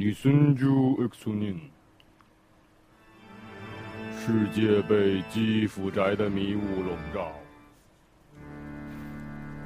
[0.00, 1.60] 你孙主 X 宁，
[4.16, 7.32] 世界被基辅宅的迷雾笼罩。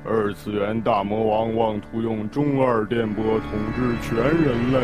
[0.06, 4.80] 二次元大魔王妄图用中二电波统治全人类。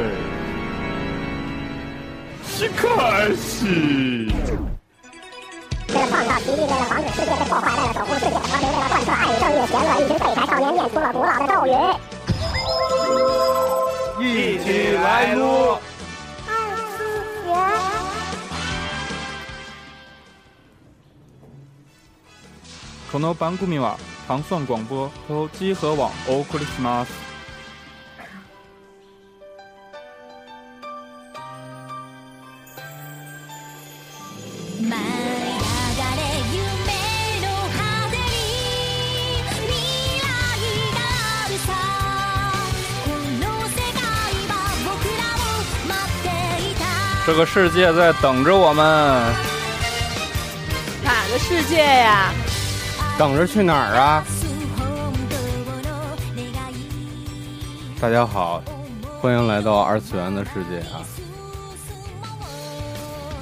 [2.42, 4.28] 西开西。
[5.88, 11.72] 为了创造奇迹，为了防止世界被破坏，为了守护世界和平，为了贯彻爱与正义的邪恶，一群废柴少年念出了古老的咒语。
[14.19, 15.79] 一起来撸。
[16.45, 16.49] 二
[16.87, 17.03] 次
[17.45, 17.53] 元。
[23.11, 23.97] この番組は
[24.27, 27.26] 糖蒜广播と集合网お送りします。
[47.38, 48.84] 个世界在等着我们。
[51.04, 52.32] 哪个世界呀？
[53.16, 54.24] 等着去哪儿啊？
[58.00, 58.60] 大家好，
[59.20, 60.98] 欢迎来到二次元的世界啊！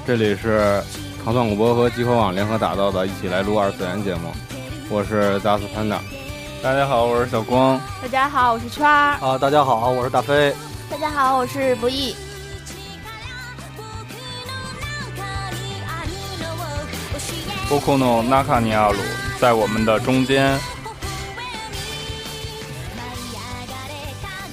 [0.05, 0.79] 这里是
[1.25, 4.31] 糖蒜广播和集合网联合打造的，一起来录二次元节目。
[4.91, 5.99] 我是达斯潘达。
[6.61, 7.81] 大家好，我是小光。
[7.99, 9.17] 大家好，我是圈儿。
[9.21, 10.55] 啊，大家好，我是大飞。
[10.87, 12.15] 大家好，我是不易。
[17.69, 18.97] 波库诺纳卡尼亚鲁
[19.39, 20.57] 在我们的中间。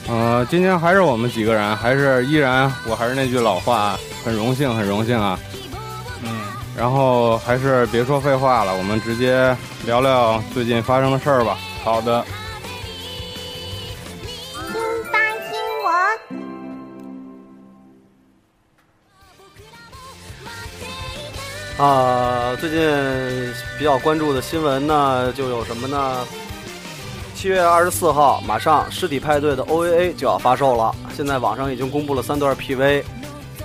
[0.09, 5.39] 呃，今天还是我们几个人，还是依然，我还是那句老话，很荣幸，很荣幸啊。
[6.23, 6.43] 嗯，
[6.77, 11.57] 然后还是别说废话了，我们直接聊聊最近发生的事儿吧。
[11.83, 12.25] 好的。
[21.77, 22.79] 啊，最近
[23.77, 26.25] 比较关注的新闻呢，就有什么呢？
[27.35, 30.95] 七月二十四号，马上尸体派对的 OVA 就要发售了。
[31.17, 33.03] 现在网上已经公布了三段 PV，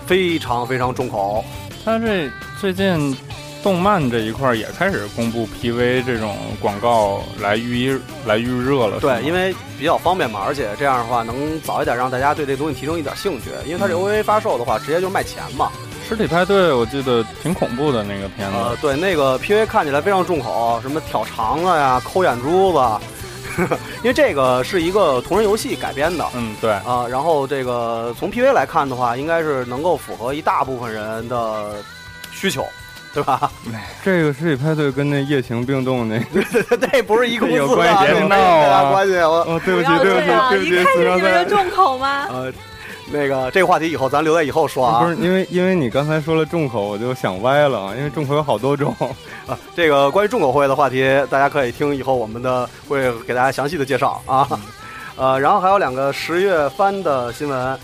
[0.07, 1.45] 非常非常重口。
[1.85, 2.27] 他这
[2.59, 3.15] 最近
[3.61, 8.99] 动漫这一块也开始公布 PV 这种广告来预来预热了。
[8.99, 13.51] 对，因为比较方便嘛，而且这样的话能早一点让大家对这东西提升一点兴趣。
[13.67, 15.71] 因为它这 OVA 发售的话，直接就卖钱嘛。
[16.09, 18.57] 尸体派对，我记得挺恐怖的那个片子。
[18.57, 22.79] 呃，对，那个 PV 看起来非常重口，什么挑肠子呀、抠眼珠子，
[24.01, 26.25] 因为这个是一个同人游戏改编的。
[26.33, 26.71] 嗯，对。
[26.71, 31.75] 啊，然后这个从 PV 来看的话，应该是能够符合一大部分人的
[32.31, 32.65] 需求，
[33.13, 33.51] 对吧？
[34.03, 36.19] 这个尸体派对跟那夜行病动那
[36.91, 39.13] 那不是一个公司有关系，没闹啊关系。
[39.17, 42.25] 我哦，对不起，对不起，对不起，一开始觉得重口吗？
[42.31, 42.51] 呃。
[43.11, 48.95] 那个这个话题以后咱留在以后说啊，不是因为因为你刚才说了重口，我就想歪了，因为重口有好多种
[49.47, 49.57] 啊。
[49.75, 54.47] 这个关于重口会的话题，大家可以听以后我们的会给大家详细的介绍啊。
[55.17, 57.79] 呃，然后还有两个十月番的新闻，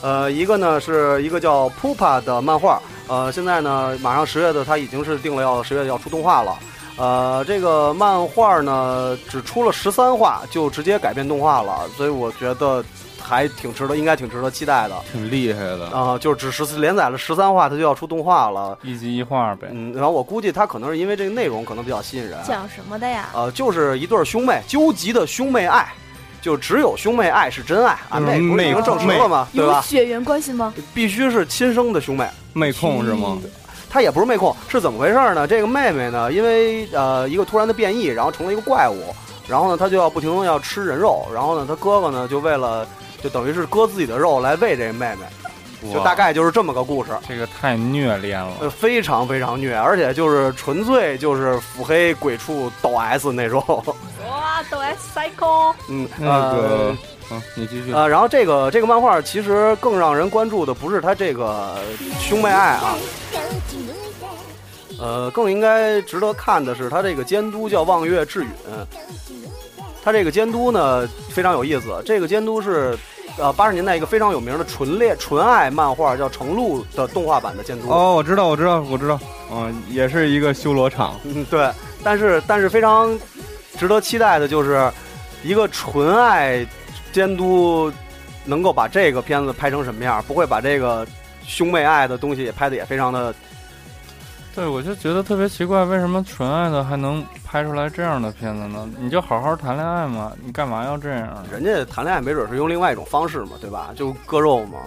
[0.00, 6.58] 呃，一个呢是一个叫 Pupa 的漫画，呃，现在呢马上十月的它已经是定了要十月要出动画了，
[6.96, 12.82] 呃，这个漫画呢只出了十三话就直接改变动画了，所以我觉得。
[13.30, 16.18] 还挺值得，应该挺值得期待的，挺厉害的啊！
[16.18, 19.68] 就是只十连载了十三话，它就要出动画了，一集一画呗。
[19.70, 22.36] 嗯，然后我估计它可能是因为这个内容可能比较吸引人。
[22.44, 23.28] 讲什么的呀？
[23.32, 25.86] 呃，就是一对兄妹纠集的兄妹爱，
[26.42, 28.18] 就只有兄妹爱是真爱啊！
[28.18, 29.46] 妹不是已经证实了吗？
[29.54, 29.76] 对吧？
[29.76, 30.74] 有血缘关系吗？
[30.92, 33.38] 必须是亲生的兄妹，妹控是吗？
[33.88, 35.46] 他也不是妹控，是怎么回事呢？
[35.46, 39.14] 这个妹妹呢，因为呃一个突然的变异，然后成了一个怪物，
[39.46, 42.84] 然后呢，他就要不停的要吃人肉，然后呢，他哥哥呢就为了。
[43.22, 47.10] 就等于是割自己的肉来喂这妹妹，就大概就是这么个故事。
[47.28, 53.62] 这个太虐恋了，呃，非常非常虐，而且就是纯粹就是腹黑鬼畜抖 S 那种。
[54.28, 55.74] 哇，抖 S cycle。
[55.88, 56.96] 嗯，那个，
[57.30, 57.92] 嗯，你继续。
[57.92, 61.78] 呃，然后这个这个漫画其实更让人关注的不是他这个
[62.18, 62.96] 兄妹爱啊，
[64.98, 68.48] 呃，更应该值得看的是他这个监督叫望月智允。
[70.02, 72.96] 他这个监督呢非常有意思，这个监督是，
[73.38, 77.90] 呃，八十年代一个非常有名的纯恋纯爱漫画叫《成露》的动画版的监督。
[77.90, 79.20] 哦，我知道，我知道，我知道，
[79.52, 81.20] 嗯，也是一个修罗场。
[81.24, 81.70] 嗯，对，
[82.02, 83.18] 但是但是非常
[83.78, 84.90] 值得期待的就是
[85.42, 86.66] 一个纯爱
[87.12, 87.92] 监督
[88.44, 91.06] 能够把这个片子拍成什么样，不会把这个
[91.46, 93.34] 兄妹爱的东西也拍的也非常的。
[94.54, 98.88] 对，我就觉得特别奇怪，为什么纯爱的还能拍出来这样的片子呢？
[98.98, 101.44] 你就好好谈恋爱嘛，你干嘛要这样？
[101.50, 103.92] 人家谈恋爱没准是用另外一种方式嘛，对吧？
[103.94, 104.80] 就割肉嘛，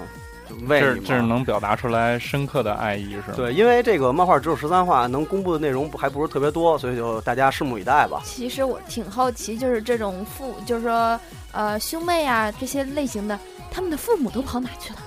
[0.68, 8.22] 为你嘛这这是能表达出来深刻的爱意，是吗？，对，因为这个漫画只有十三话，能公布的内容不还不是特别多，所以就大家拭目以待吧。
[8.26, 11.18] 其实我挺好奇，就是这种父，就是说
[11.54, 13.40] 呃兄妹啊这些类型的，
[13.72, 15.00] 他们的父母都跑哪去了？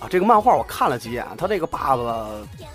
[0.00, 2.26] 啊，这个漫画我看了几眼，他这个爸爸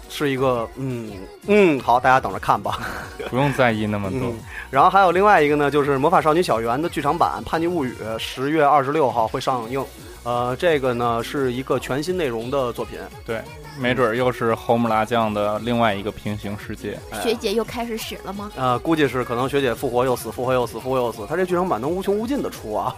[0.09, 1.11] 是一个，嗯
[1.47, 2.79] 嗯，好，大家等着看吧。
[3.29, 4.19] 不用在意那么多。
[4.21, 4.39] 嗯，
[4.69, 9.83] 然后还有另外一个呢，就是《魔法少女小圆》的剧场版《叛逆物语》，十月二十六号会上映。
[10.23, 12.99] 呃，这个呢是一个全新内容的作品。
[13.25, 13.41] 对，
[13.79, 16.97] 没准儿又是红木拉酱的另外一个平行世界。
[17.11, 18.51] 哎学姐又开始使了吗？
[18.55, 21.25] 呃，估计是可能学姐复活又死，复活又死，复活又死。
[21.27, 22.95] 他这剧场版能无穷无尽的出啊，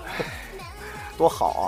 [1.17, 1.67] 多好啊！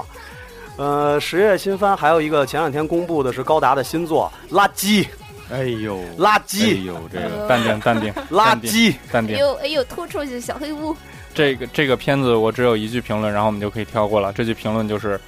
[0.79, 5.05] 呃，十月新番还有一个前两天公布的是高达的新作《垃圾
[5.51, 8.93] 哎呦，垃圾哎圾呦，这个淡定，淡定，垃，圾》。
[9.11, 9.35] 淡定。
[9.35, 10.95] 哎呦哎呦，突出去小黑屋，
[11.33, 14.31] 这个这个片子我只有一句评论，然后我们就可以跳过了。
[14.31, 15.19] 这句评论就是，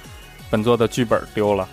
[0.48, 1.68] 本作的剧本丢了。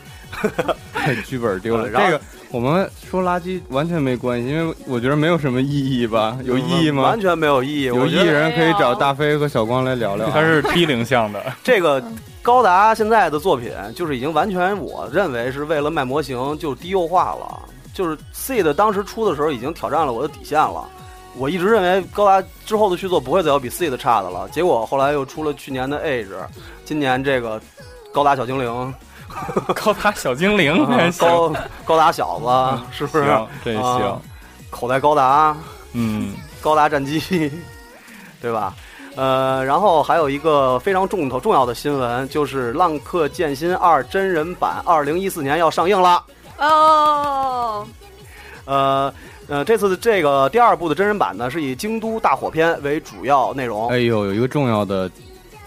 [1.26, 1.84] 剧本丢了。
[1.84, 2.22] 呃然后这个
[2.52, 6.38] 我们说垃圾完全没关系，因为我觉得没有什么意义吧？
[6.44, 7.22] 有意义吗完？
[7.22, 7.84] 全没有意义。
[7.84, 10.42] 有意义人可以找大飞和小光来聊聊他。
[10.42, 12.04] 是低龄向的，这个
[12.42, 17.60] 高达现在的作品，就是已经完全我认为是为了卖模型就低幼化了。
[17.94, 20.88] 就是 Seed 当时出的时候已经挑战了我的底线了。
[21.36, 26.28] 我一直认为高达之后的续作不会再有比 Seed 差的了，结果后来又出了去年的 Age，
[26.86, 27.62] 今年这个
[28.14, 28.94] 高达小精灵，
[29.76, 31.54] 高达小精灵 啊还行，高
[31.86, 33.26] 高达小子是不是？
[33.26, 34.22] 行，这行啊，
[34.70, 35.56] 口袋高达，
[35.94, 37.52] 嗯，高达战机，
[38.42, 38.74] 对吧？
[39.20, 46.24] 呃，然后还有一个非常重头重要的新闻，就是《浪客剑心二》真人版二零一四年要上映了。
[46.58, 47.86] 哦，
[48.64, 49.14] 呃
[49.50, 53.90] 呃，这次的这个第二部的真人版呢，是以京都大火篇为主要内容。
[53.90, 55.12] 哎呦，有一个重要的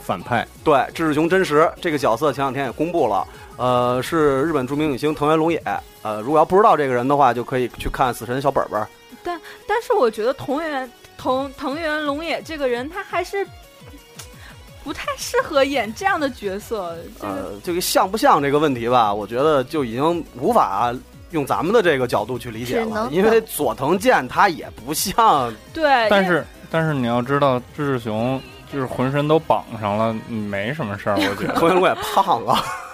[0.00, 3.26] 反派，对，志雄真实这个角色前两天也公布了，
[3.58, 5.62] 呃，是日本著名影星藤原龙也。
[6.00, 8.80] 呃，如果要不知道这个人的话，就可以去看《死神小本本》。
[9.22, 9.38] 但
[9.68, 13.46] 但是我觉得藤原藤藤原龙也这个人，他还是
[14.84, 16.96] 不太适合演这样的角色。
[17.20, 20.92] 这个、呃，这个像不像这个问题吧，我觉得就已经无法
[21.30, 28.40] 用咱们的这个角度去理解了，因为佐藤健他也不像，对，但是但是你要知道，志志雄
[28.72, 32.62] 就是浑身都绑上了，没什么事儿，我觉得藤原龙也胖啊。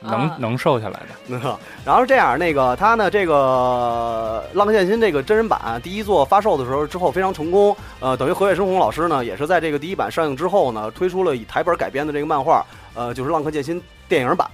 [0.00, 1.06] 能啊能瘦下来的。
[1.26, 12.64] 那个，然后是这样，那个他呢，这个《浪客剑心》这个真人版第一作发售的时候之后非常成功，呃，等于河野生红老师呢，也是在这个第一版上映之后呢，推出了以台本改编的这个漫画，
[12.94, 14.48] 呃，就是《浪客剑心》电影版，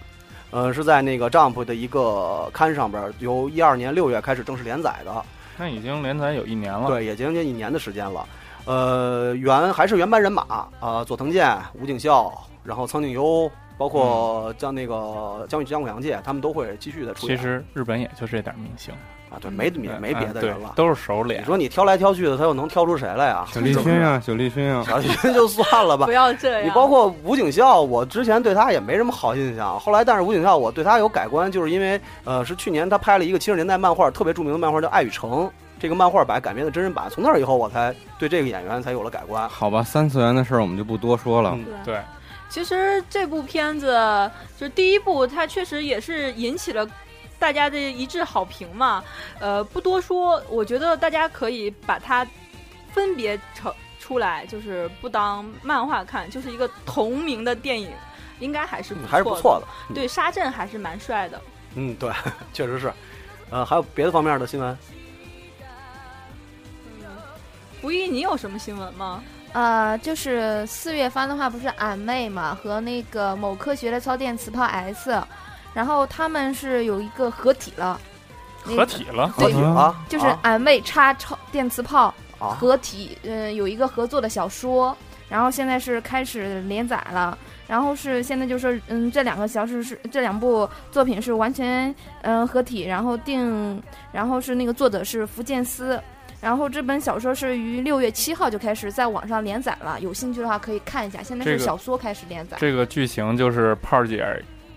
[0.50, 5.24] 呃，是在那个 Jump 的一个刊上边，由一二年六月开始正式连载的，
[5.58, 6.88] 那已经连载有一年了。
[6.88, 8.26] 对，也将近一年的时间了。
[8.64, 13.50] 呃，原还是原班人马啊、佐藤健、吴景孝，然后苍井优，
[13.82, 17.36] 包括像那个江宇江口洋介，他们都会继续的出演。
[17.36, 18.94] 其实日本也就这点明星，
[19.28, 20.74] 啊，对，没也没别的人了。
[20.76, 21.44] 都是熟脸你。
[21.44, 23.44] 说你挑来挑去的，他又能挑出谁来呀？
[23.50, 26.12] 小栗旬 啊，小栗旬啊，小栗旬就算了吧不。
[26.12, 26.64] 要这样。
[26.64, 29.80] 你包括吴景孝，我之前对他也没什么好印象。
[29.80, 35.30] 后来，但是吴景孝，我对他有改观，就是因为呃，是去年他拍了一个七十年代漫画，特别著名的漫画叫《爱与诚》，
[35.80, 37.10] 这个漫画版改编的真人版。
[37.10, 39.48] 从那以后，我才对这个演员才有了改观。
[39.48, 41.58] 好吧，三次元的事儿我们就不多说了。
[41.84, 41.98] 对，
[42.52, 46.86] 其实这部片子就是第一部，它确实也是引起了
[47.38, 49.02] 大家的一致好评嘛。
[49.40, 52.26] 呃，不多说，我觉得大家可以把它
[52.92, 57.90] 分别成出来，就是不当漫画看，就是一个同名的电影，
[58.38, 59.10] 应该还是不错的。
[59.10, 59.66] 还是不错的。
[59.88, 61.40] 嗯对，沙镇还是蛮帅的。
[61.74, 62.12] 嗯，对，
[62.52, 62.92] 确实是。
[63.48, 64.76] 呃，还有别的方面的新闻？
[67.80, 69.24] 不易，你有什么新闻吗？
[69.52, 75.22] 呃，就是四月番的话，不是俺妹嘛和那个某科学的超电磁炮 S，
[75.74, 78.00] 然后他们是有一个合体了，
[78.64, 79.28] 那个合体了。
[79.28, 84.96] 合体了，就是啊俺妹插超电磁炮啊合体，呃，有一个合作的小说，
[85.28, 87.36] 然后现在是开始连载了。
[87.68, 91.88] 然后是现在就是，嗯，这两个小说是这两部作品是完全
[92.20, 95.98] 嗯、呃合体，然后定，然后是那个作者是福建司，
[96.42, 101.22] 然后这本小说是于六月七号就开始在网上连载了，有兴趣的话可以看一下。
[101.22, 104.26] 现在是小说开始连载，这个剧情就是炮儿姐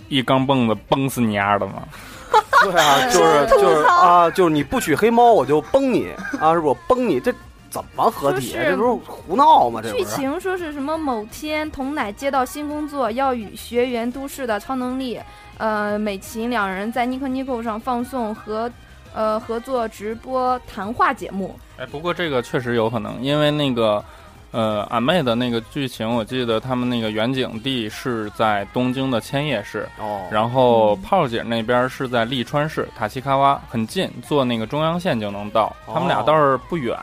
[0.07, 1.81] 一钢蹦子崩死你丫的嘛。
[2.61, 6.07] 对啊， 就是就是啊，就是你不娶黑猫，我就崩你
[6.39, 6.53] 啊！
[6.53, 6.67] 是不是？
[6.67, 7.33] 我崩你，这
[7.71, 8.53] 怎么合体？
[8.53, 9.81] 这不是胡闹吗？
[9.81, 10.03] 这剧？
[10.05, 10.95] 情说是什么？
[10.97, 15.19] 某天，童乃接到新工作，要与学员都市的超能力，
[15.57, 18.71] 呃，美琴两人在 Nico Nico 上放送和
[19.15, 21.57] 呃合作直播谈话节目。
[21.77, 24.03] 哎，不过这个确实有可能，因为那个
[24.51, 35.75] 呃，俺妹的那个剧情，我记得他们那个远景地是在东京的千叶市，哦，然后炮姐那边是在利川市塔西卡哇，很近，坐那个中央线就能到。
[35.85, 36.97] 他们俩哦倒是不远，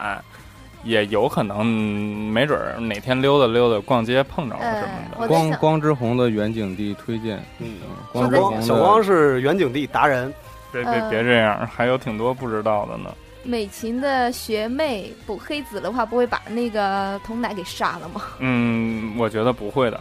[0.85, 5.29] 也有可能，嗯没准儿哪天溜达溜达逛街碰着了什么的。
[5.29, 7.77] 光光之红的远景地推荐，嗯，
[8.13, 10.33] 光之红小光是远景地达人，
[10.73, 13.15] 别别呃别这样，还有挺多不知道的呢。
[13.45, 18.23] 美琴的学妹补黑子的话，不会把那个童奶给杀了吗？
[18.39, 20.01] 嗯，我觉得不会的，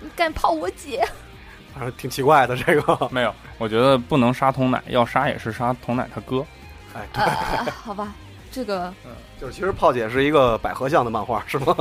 [0.00, 1.02] 你敢泡我姐？
[1.96, 3.08] 挺奇怪的这个。
[3.10, 6.44] 没有，我觉得不能杀童奶，要杀也是杀童奶他哥。
[6.94, 8.12] 哎，对，呃，好吧，
[8.52, 8.92] 这个
[9.40, 11.76] 就是其实炮姐是一个百合像的漫画，是吗？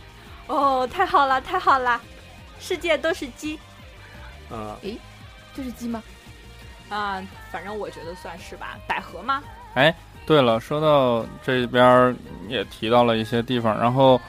[0.48, 2.00] 哦，太好了，太好了，
[2.58, 3.58] 世界都是鸡
[4.50, 4.74] 嗯，
[5.54, 6.02] 这是鸡吗？
[6.88, 9.42] 啊，反正我觉得算是吧，百合吗？
[9.74, 9.94] 哎
[10.26, 12.14] 对了，说到这边儿
[12.48, 14.20] 也提到了一些地方，然后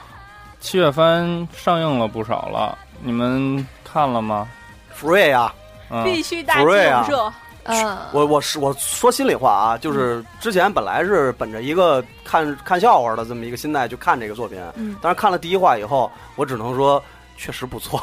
[0.58, 4.48] 七月番上映了不少了，你们看了吗？
[4.94, 5.52] 福瑞呀，
[5.90, 7.02] 嗯，必须大福瑞啊。
[7.04, 7.32] 鸡热，
[7.64, 14.96] 呃，我我是我说心里话啊，就是之前本来是本着一个看看笑话的这么一个心态去看这个作品，嗯。
[15.02, 17.02] 但是看了第一话以后，我只能说
[17.36, 18.02] 确实不错，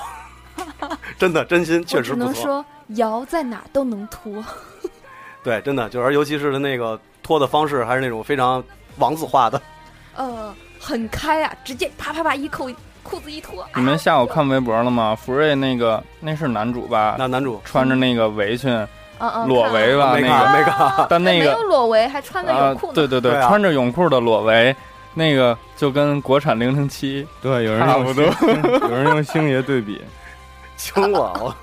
[1.18, 2.26] 真的真心确实不错。
[2.26, 2.66] 能说
[2.96, 4.44] 摇在哪儿都能脱。
[5.44, 8.64] 对，真的就是尤其是他那个脱的方式，还是那种非常
[8.98, 9.62] 王子化的。
[10.16, 12.70] 呃，很开啊，直接啪啪啪一扣
[13.04, 13.66] 裤子一脱。
[13.76, 15.16] 你们下午看微博了吗？
[15.16, 17.16] 福瑞那个那是男主吧？
[17.18, 18.70] 那男主穿着那个围裙，
[19.20, 22.94] 嗯嗯，裸围吧没那个看没看，啊 没但那个没有裸围，还穿着啊泳裤，呢。
[22.94, 24.76] 对对对，穿着泳裤的裸围，
[25.14, 30.02] 那个就跟国产零零七对，有人用差不多有人用星爷对比，
[30.76, 31.56] 惊了我。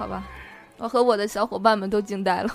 [0.00, 0.22] 好吧，
[0.78, 2.50] 我和我的小伙伴们都惊呆了。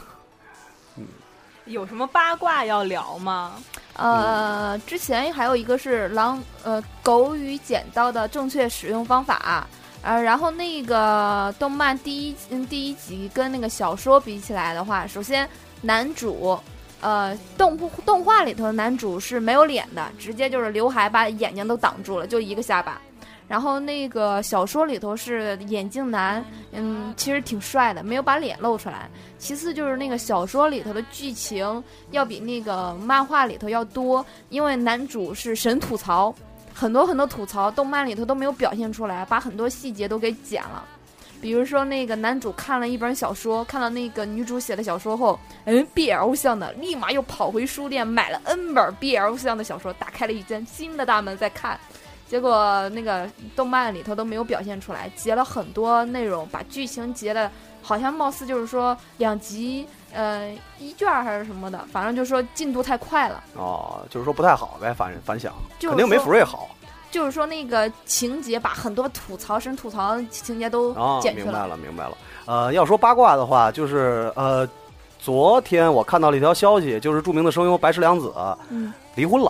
[1.66, 3.54] 有什么八卦要聊吗？
[3.94, 9.68] 呃，之前还有一个是狼呃狗与剪刀的正确使用方法，
[10.02, 15.48] 呃，然后那个动漫第一嗯第一集跟那个小说比起来的话，首先
[15.82, 16.60] 男主。
[17.02, 23.00] 呃，动动画里头的男主是没有脸的，直接就是刘海把眼睛都挡住了，就一个下巴。
[23.48, 29.10] 然后那个小说里头是眼镜男，嗯，其实挺帅的，没有把脸露出来。
[29.38, 36.34] 其次就是那个小说里头的剧情要比那个漫画里头要多，因为男主是神吐槽，
[36.74, 40.84] 很多很多吐槽，动漫里头都没有表现出来，把很多细节都给剪了。
[41.42, 51.80] 比如说，那个男主看了一本小说，看到那个女主写的小说后，嗯，BL 向的，立马又跑回书店买了 N 本 BL 向的小说，打开了一间新的大门在看。
[52.28, 57.50] 结果那个动漫里头都没有表现出来，截了很多内容，把剧情截的，
[57.82, 66.68] 好像貌似就是说两集，呃，一卷儿还是什么的，反正就是说进度太快了，哦，就是说不太好呗，反反响就是肯定没福瑞好。
[67.12, 72.18] 就是说那个情节把很多吐槽神吐槽情节都哦，剪去明白了，明白了。
[72.46, 74.68] 呃，要说八卦的话，就是呃，
[75.20, 78.34] 昨天我看到了一条消息，就是著名的声优白石凉子
[78.70, 78.92] 嗯。
[79.16, 79.50] 离婚了，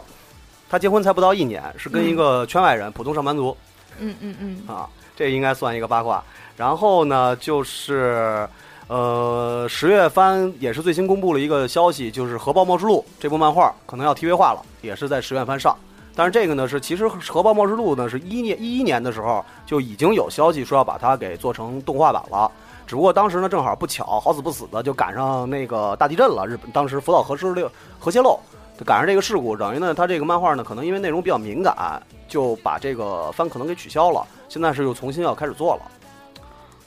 [0.69, 3.55] 他结婚才不到一年，是跟一个圈外人，普通上班族
[3.99, 6.23] 嗯嗯嗯，啊，这应该算一个八卦。
[6.57, 8.47] 然后呢，就是
[8.87, 15.75] 呃，十月番也是最新公布了一个消息，就是《核爆末世录》这部漫画可能要 TV 化了，也是在十月番上。
[16.15, 22.49] 但是这个呢是，其实《核爆末世录》呢是一年一一年的时候就已经有消息说要把它给做成动画版了，
[22.87, 27.69] 只不过当时呢正好不巧，好死不死的就赶上那个大地震了，日本当时福岛核失六
[27.99, 35.81] 核泄漏，就赶上这个事故，等于呢他这个漫画呢可能因为内容比较敏感，就把这个番可能给取消了，现在是又重新要开始做了。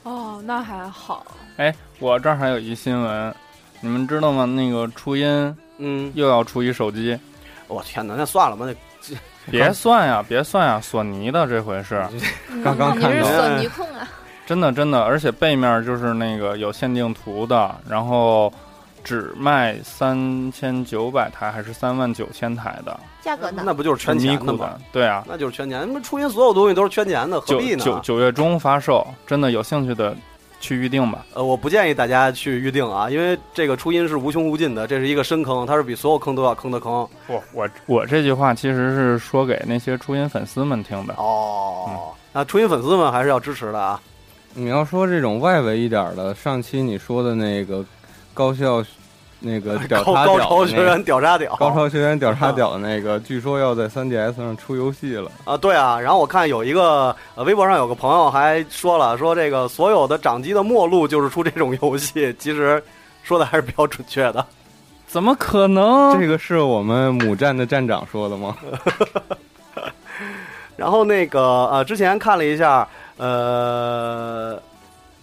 [0.03, 1.25] 哦，那还好。
[1.57, 3.33] 哎，我这儿还有一新闻，
[3.81, 4.45] 你们知道吗？
[4.45, 7.17] 那个初音嗯，又要出一手机，
[7.67, 8.73] 我天哪，那算了吧，那
[9.51, 12.05] 别算呀，别算呀，索尼的这回是
[12.51, 14.07] 嗯刚刚看到你是索尼控啊？
[14.45, 18.51] 真的真的，而且背面就是那个有限定图的，然后
[19.03, 23.63] 只卖三千九百台还是三万九千台的，价格呢？
[23.65, 24.77] 那不就是圈咪钱的吗？
[24.91, 27.83] 对啊，那就是圈钱，那初音所有东西都是圈钱的，何必呢？
[27.83, 30.15] 九九月中发售，真的有兴趣的
[30.59, 31.25] 去预定吧。
[31.33, 37.07] 呃，我不建议大家去预定啊，因为这个初音是无穷无尽的，这是一个深坑，它是比所有坑都要坑的坑。
[37.27, 41.13] 不，我我这句话其实是说给那些初音粉丝们听的。
[41.15, 43.99] 哦，那初音粉丝们还是要支持的啊。
[44.55, 47.85] 你要说这种外围一点的，上期你说的那个
[48.39, 48.81] 高校
[49.41, 55.29] 那个 屌高叉高屌的那个潮学员屌炸屌，高超学员屌叉屌的那个，据说要在 3DS 上出游戏了。
[55.43, 55.99] 啊，对啊。
[55.99, 62.81] 然后我看有一个呃，微博上有个朋友还说了，说这个所有的掌机的末路就是出这种游戏，其实
[63.23, 64.45] 说的还是比较准确的。
[65.05, 66.17] 怎么可能？
[66.17, 68.55] 这个是我们母站的站长说的吗？
[70.77, 74.57] 然后那个呃，之前看了一下，呃，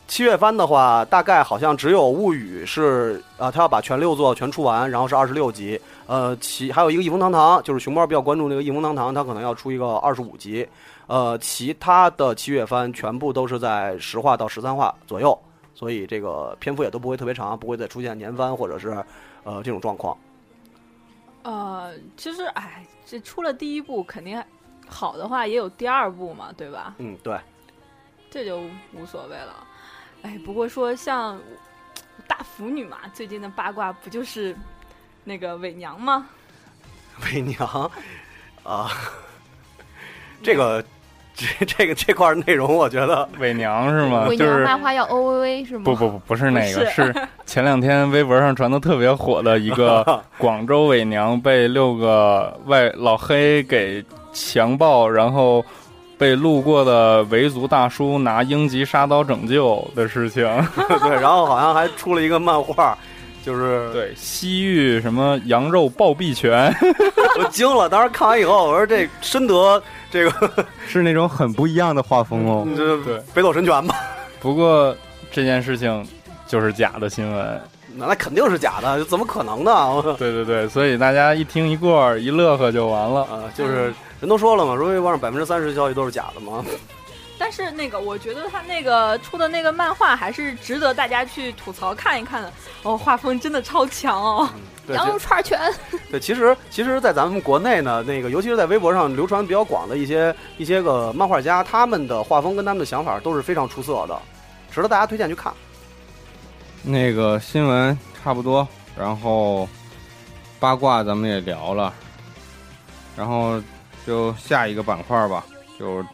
[0.06, 5.78] 七月番的话，大概好像只有《物语》是啊、他要把全六座全出完，然后是二十六集。
[6.06, 10.66] 呃，其还有一个《一风堂堂》，就是熊猫比较关注那个《一风堂堂》，他可能要出一个二十五集。
[11.08, 15.36] 呃，其他的七月番全部都是在十话到十三话左右，
[15.74, 18.90] 所以这个篇幅也都不会特别长，不会再出现年番或者是
[19.42, 20.16] 呃这种状况。
[21.42, 24.42] 呃，其实哎，这出了第一部，肯定
[24.88, 26.94] 好的话也有第二部嘛，对吧？
[26.98, 27.38] 嗯，对，
[28.30, 28.60] 这就
[28.92, 29.64] 无所谓了。
[30.22, 31.38] 哎，不过说像
[32.26, 34.56] 大腐女嘛，最近的八卦不就是
[35.24, 36.26] 那个伪娘吗？
[37.24, 37.90] 伪娘
[38.62, 38.90] 啊，
[40.42, 40.84] 这个
[41.34, 44.26] 这这个这块内容，我觉得 伪娘是吗？
[44.28, 45.84] 伪娘就是漫画要 O V V 是吗？
[45.84, 55.64] 不不不，不是那个，是是 前两天微博上传的特别火的一个广州伪娘被六个外老黑给强暴，然后
[56.18, 60.44] 被路过的维族大叔拿英吉沙刀拯救的事情。
[61.02, 62.96] 对，然后好像还出了一个漫画，
[63.44, 66.74] 就是对，西域什么羊肉暴毙拳，
[67.38, 70.50] 我惊了，当时看完以后，我说这深得这个
[70.88, 72.66] 是那种很不一样的画风哦。
[72.76, 73.94] 这对北斗神拳吧？
[74.40, 74.96] 不过
[75.30, 76.06] 这件事情
[76.46, 77.60] 就是假的新闻。
[77.98, 80.02] 那那肯定是假的，怎么可能呢？
[80.18, 83.22] 对对对，所以大家一听一过一乐呵就完了。
[83.22, 86.64] 啊，就是人都说了嘛，说微博上百分之三十消息都是假的嘛。
[87.38, 92.50] 但是那个，我觉得他那个出的那个漫画还是值得大家去吐槽看一看的。
[92.82, 94.48] 哦，画风真的超强哦！
[94.86, 95.60] 对，羊肉串全，
[96.10, 104.18] 对，其实 其实，在咱们国内呢，那个尤其是在微博上流传比较广的一些一些个漫画家，他们的画风跟他们的想法都是非常出色的，
[104.70, 105.52] 值得大家推荐去看。
[106.82, 109.68] 那个新闻差不多，然后
[110.58, 111.92] 八卦咱们也聊了，
[113.14, 113.60] 然后
[114.06, 115.44] 就下一个板块吧，
[115.76, 116.04] 就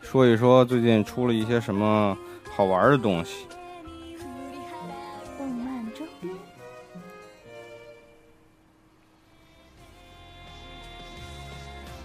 [0.00, 2.16] 说一说最近出了一些什么
[2.50, 3.46] 好玩的东西。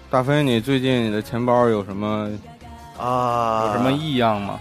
[0.09, 2.29] 大飞，你最近你的钱包有什么？
[2.97, 4.59] 啊有什么异样吗？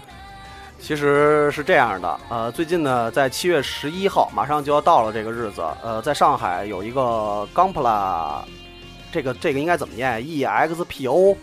[0.79, 8.41] 其实是这样的，呃，最近呢，在七月十一号，马上就要到了这个日子，呃，在上海有一个 Gampla，
[9.11, 11.35] 这个这个应该怎么念？E X P O，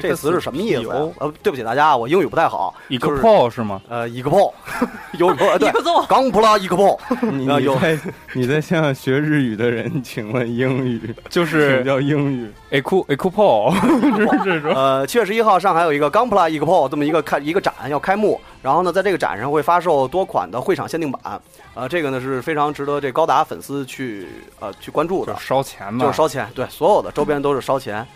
[0.00, 0.94] 这词是什么意思呀？
[1.18, 2.74] 呃，对不起大家，我英语不太好。
[2.88, 3.80] 一个就是 PO 是吗？
[3.88, 4.52] 呃，一个炮，
[5.18, 7.98] 有个 对一个奏，Gampla 一个炮，你啊有你在
[8.34, 13.72] 你在向学日语的人请问英语， 就是叫英语？A 酷 A 酷 PO，
[14.16, 14.72] 就是这种。
[14.74, 21.40] 呃，七月十一号，上海有一个 Gampla 一个 PO 这么一个开一个展要开幕，然后呢，在这个展上会发售多款的会场限定版，
[21.74, 24.26] 呃，这个呢是非常值得这高达粉丝去
[24.60, 28.06] 呃去关注的就，烧钱嘛，就是烧钱，对，所有的周边都是烧钱。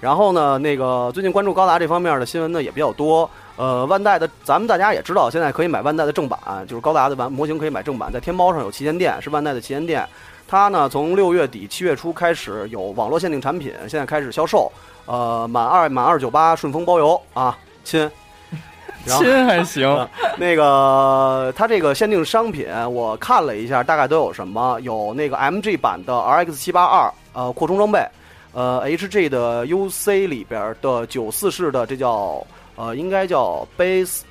[0.00, 3.28] 然后呢，那个最近关注高达这方面的新闻呢也比较多。
[3.56, 10.06] 呃，万代的，咱们大家也知道，现在可以买万代的正版，就是高达的完模型可以买正版，在天猫上有旗舰店，是万代的旗舰店。
[10.46, 14.70] 它呢，从六月底七月初开始有网络限定产品，现在开始销售。
[15.06, 18.10] 呃，满二满二九八顺丰包邮啊，亲。
[19.06, 24.80] 亲还行，那个它这个限定商品，我看了一下，大概都有什么？
[24.80, 28.04] 有那个 MG 版的 RX 七八二，呃，扩充装备，
[28.56, 32.42] 呃，HG 的 UC 里边的九四式的，这叫
[32.74, 34.22] 呃，应该叫 Base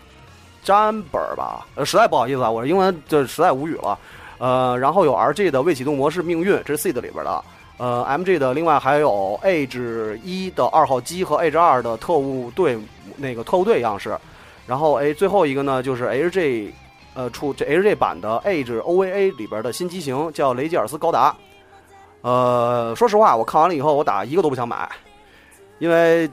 [0.66, 1.68] Jumper 吧？
[1.76, 3.96] 呃，实在不好意思啊，我英文这实在无语了。
[4.40, 7.46] 呃，然后有 RG 的未启动模式命运，这是 Seed 里边的。
[7.78, 12.76] 呃，MG 的另外还有 Age 一的二号机和 Age 二的特务队
[13.18, 14.18] 那个特务队样式。
[14.66, 16.72] 然后哎，最后一个呢就是 HG，
[17.14, 21.36] 呃，出这 HG 版的 Age OVA 里边的新机型叫雷吉尔斯高达。
[22.26, 24.90] 呃，说实话，我看完了以后，我打一个都不想买，
[25.78, 26.28] 因为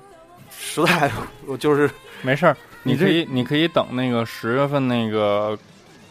[0.51, 1.11] 实在
[1.47, 1.91] 我就是
[2.23, 5.55] 没事儿，你可以你可以等那个十月份那个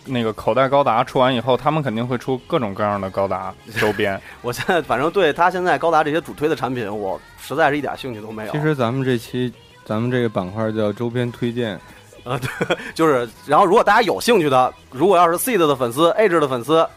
[0.05, 4.21] 那个口袋高达出完以后，他们肯定会出各种各样的高达 周边。
[4.43, 8.51] 我现在反正对他现在高达这些主推的产品，我实在是一点兴趣都没有。
[8.51, 9.51] 其实咱们这期
[9.83, 11.79] 咱们这个板块叫周边推荐，
[12.23, 16.87] 对就是，然后如果大家有兴趣的，如果要是 Seed 的粉丝、Age 的粉丝，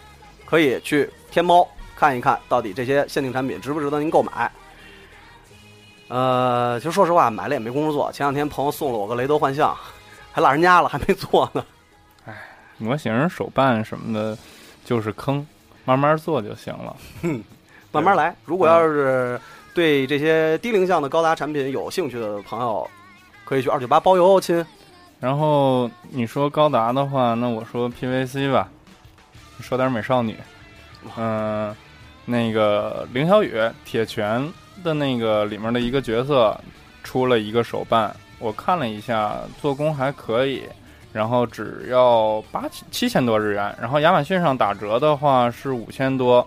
[0.44, 1.66] 可以去天猫
[1.96, 4.50] 看一看到底这些限定产品值不值得您购买。
[6.08, 8.12] 呃，其实说实话，买了也没工夫做。
[8.12, 9.74] 前两天朋友送了我个雷德幻象，
[10.30, 11.64] 还落人家了，还没做呢。
[12.26, 12.34] 哎
[12.76, 14.36] 模型、手办什么的，
[14.84, 15.46] 就是坑，
[15.84, 16.96] 慢慢做就行了。
[17.90, 18.34] 慢慢来。
[18.44, 19.40] 如果要是
[19.72, 22.88] 对这些低龄向的高达产品有兴趣的朋友，
[23.44, 24.64] 可以去二九八包邮哦，亲。
[25.20, 28.68] 然后你说高达的话，那我说 PVC 吧，
[29.60, 30.36] 说点美少女。
[31.16, 31.74] 嗯、
[32.24, 34.46] 那个凌小雨、铁拳
[34.82, 36.58] 的那个里面的一个角色
[37.02, 40.62] 出了一个手办，我看了一下，做工还可以，
[41.12, 46.46] 然后只要八七千多日元，然后亚马逊上打折的话是五千多，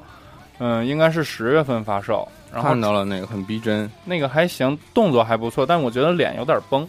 [0.60, 2.28] 嗯，应该是十月份发售。
[2.52, 6.88] 然后看到了那个很逼真，那个还行，动作还不错，但我觉得脸有点崩。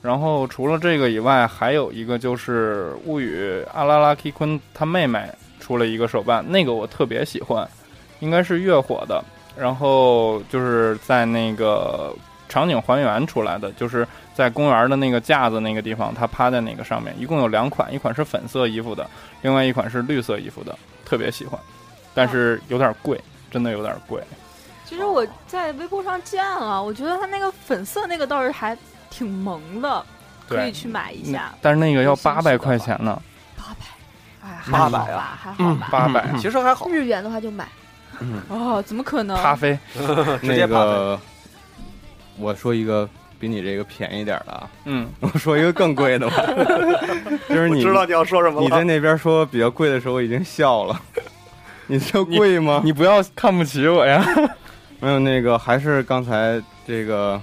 [0.00, 7.68] 然后除了这个以外，还有一个就是物语阿拉拉 K 坤他妹妹出了一个手办，那个我特别喜欢，
[8.22, 9.22] 应该是月火的。
[9.54, 12.10] 然后就是在那个
[12.48, 19.06] 场景还原出来的，就是在公园的那个架子那个地方，他趴在那个上面，一共有两款，一款是粉色衣服的，
[19.42, 21.60] 另外一款是绿色衣服的，特别喜欢，
[22.14, 24.22] 但是有点贵，真的有点贵。
[24.86, 28.74] 其实我在微博上见了，我觉得它那个粉色那个倒是还
[29.10, 30.02] 挺萌的，
[30.48, 31.52] 可以去买一下。
[31.60, 33.20] 但是那个要八百块钱呢，
[33.54, 35.88] 八百，哎，八百吧，还好吧。
[35.90, 36.26] 八百。
[36.38, 37.68] 其实还好，日元的话就买。
[38.48, 39.36] 哦，怎么可能？
[39.36, 39.78] 咖啡，
[40.42, 41.18] 那个
[42.38, 43.08] 我说一个
[43.38, 46.36] 比你这个便宜点儿的啊，嗯， 我说一个更贵的吧，
[47.48, 48.62] 就是你知道你要说什么了。
[48.62, 51.00] 你在那边说比较贵的时候，我已经笑了。
[51.86, 52.80] 你这贵吗？
[52.84, 54.24] 你不要看不起我呀！
[55.00, 57.40] 没有那个，还是刚才这个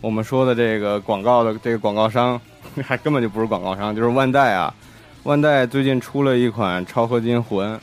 [0.00, 2.40] 我们说的这个广告的这个广告商，
[2.82, 4.74] 还根本就不是广告商，就是万代啊。
[5.24, 7.78] 万代最近出了一款超合金魂，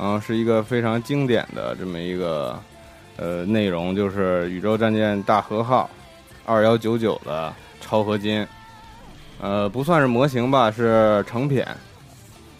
[0.00, 2.58] 嗯、是一个非常经典的这么一个
[3.16, 5.88] 呃内容，就是宇宙战舰大和号
[6.44, 8.46] 二幺九九的超合金，
[9.40, 11.64] 呃，不算是模型吧，是成品。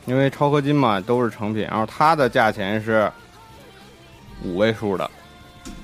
[0.06, 3.12] 因为超合金嘛都是成品，然后它的价钱是
[4.42, 5.10] 五位数的，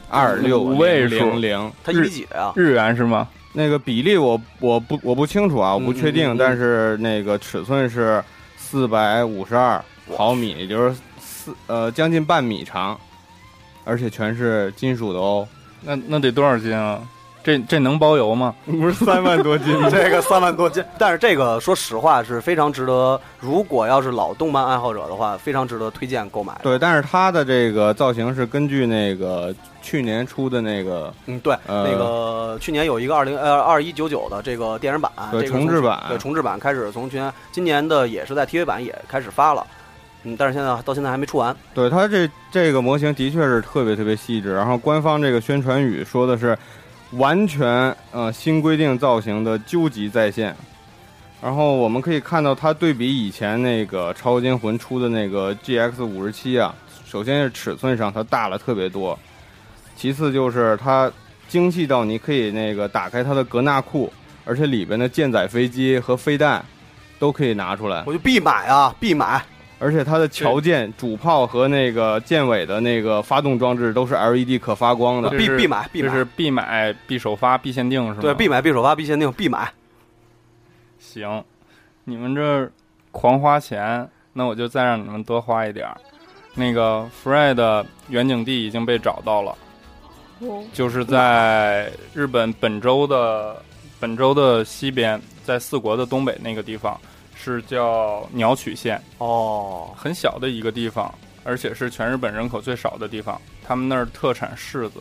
[0.08, 2.50] 二六五位数零零，它一比几呀？
[2.56, 3.28] 日元是吗？
[3.52, 8.24] 那个比例我我不我不清楚啊，我不确定，嗯嗯嗯但是那个尺寸是
[8.56, 9.84] 四百五十二
[10.16, 10.96] 毫米，也就是
[11.44, 12.98] 四呃将近半米长，
[13.84, 15.46] 而且全是金属的哦，
[15.82, 17.00] 那那得多少斤啊？
[17.42, 18.54] 这这能包邮吗？
[18.64, 26.58] 不是三万多斤 这个三万多斤，但是这个说实话是非常值得，如果要是老动漫爱好者的话，非常值得推荐购买。
[26.62, 39.66] 对，但是它的这个造型是根据那个去年出的那个嗯，对，呃那个去年有一个二零呃二一九九的这个电影版，对这个重制版对重制版开始从去年今年的也是在 TV 版也开始发了，
[40.24, 41.54] 嗯，但是现在到现在还没出完。
[41.72, 46.58] 对它这这个模型的确是特别特别细致，然后官方这个宣传语说的是
[47.12, 50.54] 完全呃新规定造型的究极再现。
[51.42, 59.18] 然后我们可以看到它对比以前那个超合金魂出的那个 GX 五十七啊，首先是尺寸上它大了特别多，
[59.94, 61.12] 其次就是它
[61.46, 64.10] 精细到你可以那个打开它的格纳库，
[64.46, 66.64] 而且里边的舰载飞机和飞弹
[67.18, 68.02] 都可以拿出来。
[68.06, 69.44] 我就必买啊，必买。
[69.78, 78.18] 而且它的桥舰、主炮和那个舰尾的那个发动装置都是 LED 可发光的必必买必买这是必买、必首发、必限定是吗？
[78.20, 79.70] 对，必买必首发必限定必买。
[80.98, 81.44] 行，
[82.04, 82.70] 你们这
[83.10, 85.96] 狂花钱，那我就再让你们多花一点儿。
[86.54, 89.56] 那个 Fred 的远景地已经被找到了，
[90.38, 93.60] 哦就是在日本本州的
[93.98, 96.98] 本州的西边，在四国的东北那个地方，
[97.44, 101.12] 是叫鸟取县，哦，很小的一个地方，
[101.44, 103.38] 而且是全日本人口最少的地方。
[103.66, 105.00] 他们那儿特产柿子，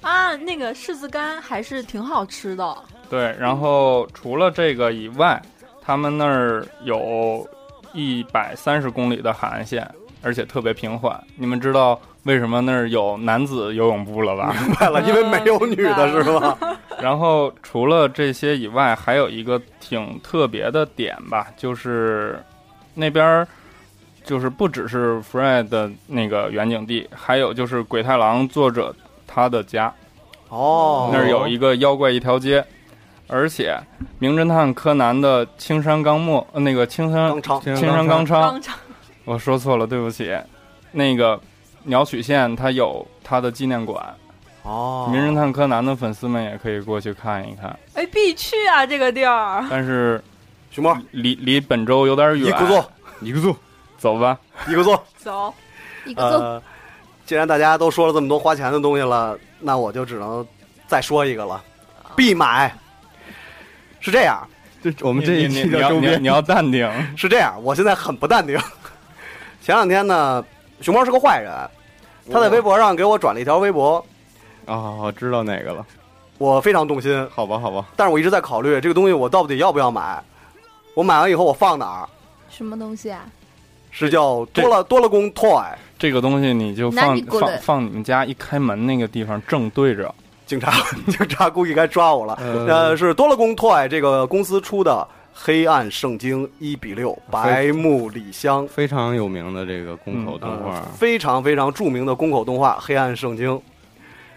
[0.00, 2.76] 啊，那个柿子干还是挺好吃的。
[3.10, 5.40] 对，然后除了这个以外，
[5.82, 7.46] 他们那儿有
[7.92, 9.86] 一百三十公里的海岸线，
[10.22, 11.22] 而且特别平缓。
[11.36, 14.56] 你们知道为什么那儿有男子游泳部了吧？
[14.58, 16.56] 明白了，因为没有女的是吧？
[17.04, 22.42] 然后除了这些以外，还有一个挺特别的点吧，就是
[22.94, 23.46] 那边儿
[24.24, 29.92] 就是不只是 Fred 的那个远景地，还有就是鬼太郎作者他的家，
[30.48, 32.64] 哦，那儿有一个妖怪一条街，
[33.28, 33.78] 而且
[34.18, 38.58] 名侦探柯南的青山刚墨，呃那个青山青青山刚昌，
[39.26, 40.34] 我说错了，对不起。
[40.90, 41.38] 那个
[41.82, 44.02] 鸟取县它有它的纪念馆，
[44.64, 47.78] 哦，名侦探柯南的粉丝们也可以过去看一看。
[47.94, 49.64] 哎，必去啊这个地儿。
[49.70, 50.22] 但是
[50.70, 53.56] 熊猫离离本周有点远一，个座一个座，
[53.98, 54.38] 走吧。
[54.66, 55.02] 一个座。
[55.18, 55.54] 走，
[56.06, 56.62] 一个字、呃，
[57.26, 60.46] 既然大家都说了这么多花钱的东西了，那我就只能
[60.86, 61.62] 再说一个了，
[62.16, 62.74] 必买。
[64.00, 64.46] 是这样，
[64.82, 68.58] 这我们这一期的周边你要你要淡定， 是这样，我现在很不淡定。
[69.62, 70.44] 前两天呢，
[70.80, 71.52] 熊猫是个坏人，
[72.30, 74.04] 他在微博上给我转了一条微博，
[74.66, 75.84] 啊，我知道哪个了。
[76.38, 80.22] 我非常动心，好吧，好吧，但是我一直在考虑这个东西我到底要不要买。
[80.94, 82.08] 我买完以后我放哪儿？
[82.48, 83.24] 什么东西啊？
[83.90, 85.64] 是叫多了多了宫 toy，
[85.96, 90.12] 这个东西你就放放放你们家一开门那个地方正对着，
[90.46, 90.72] 警察
[91.06, 92.36] 警察估计该抓我了。
[92.40, 94.92] 呃呃，是多了宫 toy 这个公司出的
[95.32, 103.50] 《黑暗圣经》一比六白木里香，非常有名的这个宫口动画呃，非常非常著名的宫口动画《黑暗圣经》。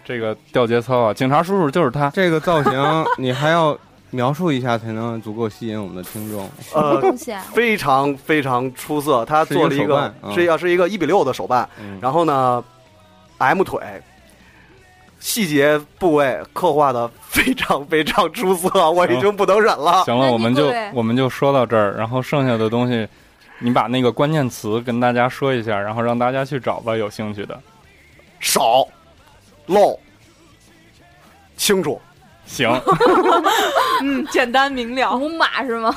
[0.08, 1.12] 这个掉节操啊！
[1.12, 2.72] 警察叔叔就是他，这个造型
[3.18, 6.48] 你还要描述一下才能足够吸引我们的听众。
[6.62, 7.44] 什么呃，东西啊？
[7.52, 12.64] 非常非常出色，他做了一个是要是一个一比六的手办，嗯，然后呢
[13.36, 13.78] ，M 腿。
[15.20, 20.04] 细节部位刻画的非常非常出色，我已经不能忍了。
[20.04, 23.06] 行了，我们就我们就说到这儿，然后剩下的东西，
[23.58, 27.60] 你把那个关键词跟大家说一下，然后让大家去找吧，有兴趣的。
[28.38, 28.86] 少、
[29.68, 29.98] 漏、
[31.56, 32.00] 清楚，
[32.44, 32.68] 行，
[34.02, 35.16] 嗯，简单明了。
[35.16, 35.96] 五码是吗？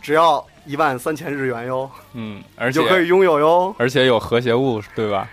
[0.00, 3.74] 只要一万三千日元哟，嗯，而且就可以拥有哟。
[3.78, 5.28] 而且有和谐物，对吧？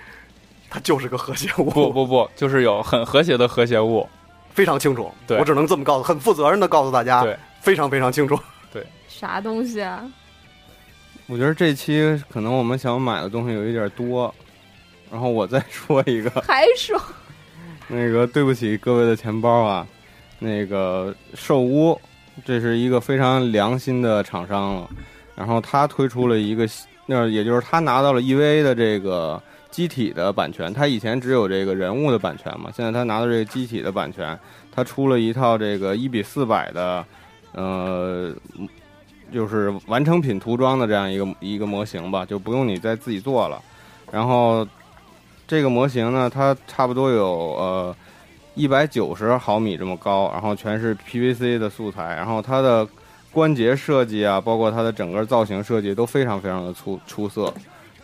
[0.69, 4.07] 它就是个和谐物，不不不，就是有很和谐的和谐物。
[4.53, 5.11] 非常清楚。
[5.25, 8.39] 对我只能这么告诉，很负责任的告诉大家，对，非常非常清楚。
[8.71, 10.03] 对啥东西啊？
[11.25, 14.33] 我觉得这期可能我们想买的东西有一点多，
[15.11, 16.99] 然后我再说一个， 还说
[17.87, 19.87] 那个对不起各位的钱包啊，
[20.39, 21.99] 那个兽屋，
[22.45, 24.89] 这是一个非常良心的厂商了，
[25.35, 26.67] 然后他推出了一个，
[27.05, 29.41] 那也就是他拿到了 EVA 的这个
[29.71, 34.37] 机体的版权，他以前只有这个人物的版权嘛，现在他拿到这个机体的版权，
[34.71, 37.05] 他出了一套这个一比四百的，
[37.53, 38.33] 呃。
[39.31, 43.61] 就是完成品涂装的这样一个一个模型吧，就不用你再自己做了。
[44.11, 44.67] 然后
[45.49, 47.95] 这个模型呢，它差不多有呃
[48.53, 52.87] 一百九十毫米这么高，然后全是 PVC 的素材，然后它的
[53.31, 57.51] 关节设计啊，包括它的整个造型设计都非常非常的出出色，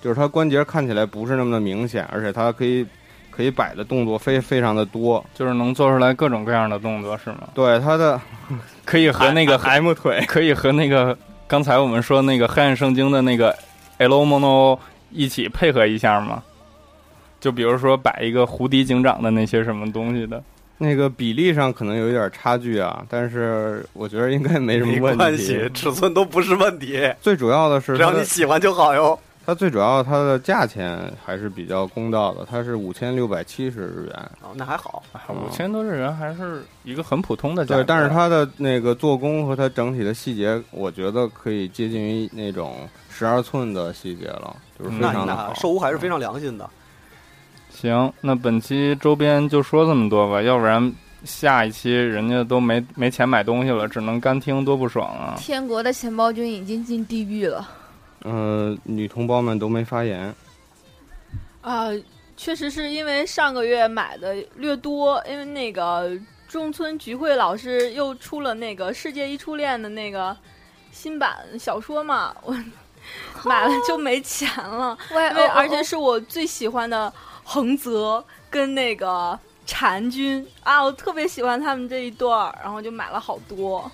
[0.01, 2.83] 就是它关节看起来不是那么的明显，而且它可以
[3.29, 5.23] 可以摆的动作非非常的多。
[5.35, 7.49] 就是能做出来各种各样的动作，是吗？
[7.53, 8.19] 对它的
[8.83, 13.55] 可以和那个 M 腿， 可以和那个刚才我们说那个黑暗圣经的那个
[13.99, 14.79] L Mono
[15.11, 16.41] 一起配合一下吗？
[17.45, 20.43] 就比如说摆一个胡迪警长的那些什么东西的，
[20.79, 29.19] 那个比例上可能有一点差距啊，但是我觉得应该没什么问题关系。，尺寸都不是问题，最主要的是只要你喜欢就好哟。
[29.45, 34.15] 它最主要它的价钱还是比较公道的，它是五千六百七十日元。
[34.41, 35.03] 哦，那还好。
[35.29, 37.83] 五千多日元还是一个很普通的价格。
[37.83, 45.49] 对，但是它的那个做工和它整体的细节，我觉得可以接近于那种十二寸的细节了，就是非那常的好。
[45.49, 46.67] 那兽屋还是非常良心的。
[47.75, 50.91] 行，那本期周边就说这么多吧，要不然
[51.23, 55.35] 下一期人家都没没钱买东西了，只能干听，多不爽啊！
[55.37, 57.67] 天国的钱包君已经进地狱了。
[58.23, 60.33] 呃，女同胞们都没发言。
[61.61, 61.87] 啊、
[62.37, 66.11] 确实是因为上个月买的略多，因为那个
[66.47, 70.35] 中村菊惠老师又出了那个《世界一初恋》的那个
[70.91, 72.55] 新版小说嘛，我
[73.43, 77.11] 买了就没钱了，因为哦而且是我最喜欢的
[77.45, 83.89] 横泽跟那个婵君啊，我特别喜欢他们这一对儿，然后就买了好多。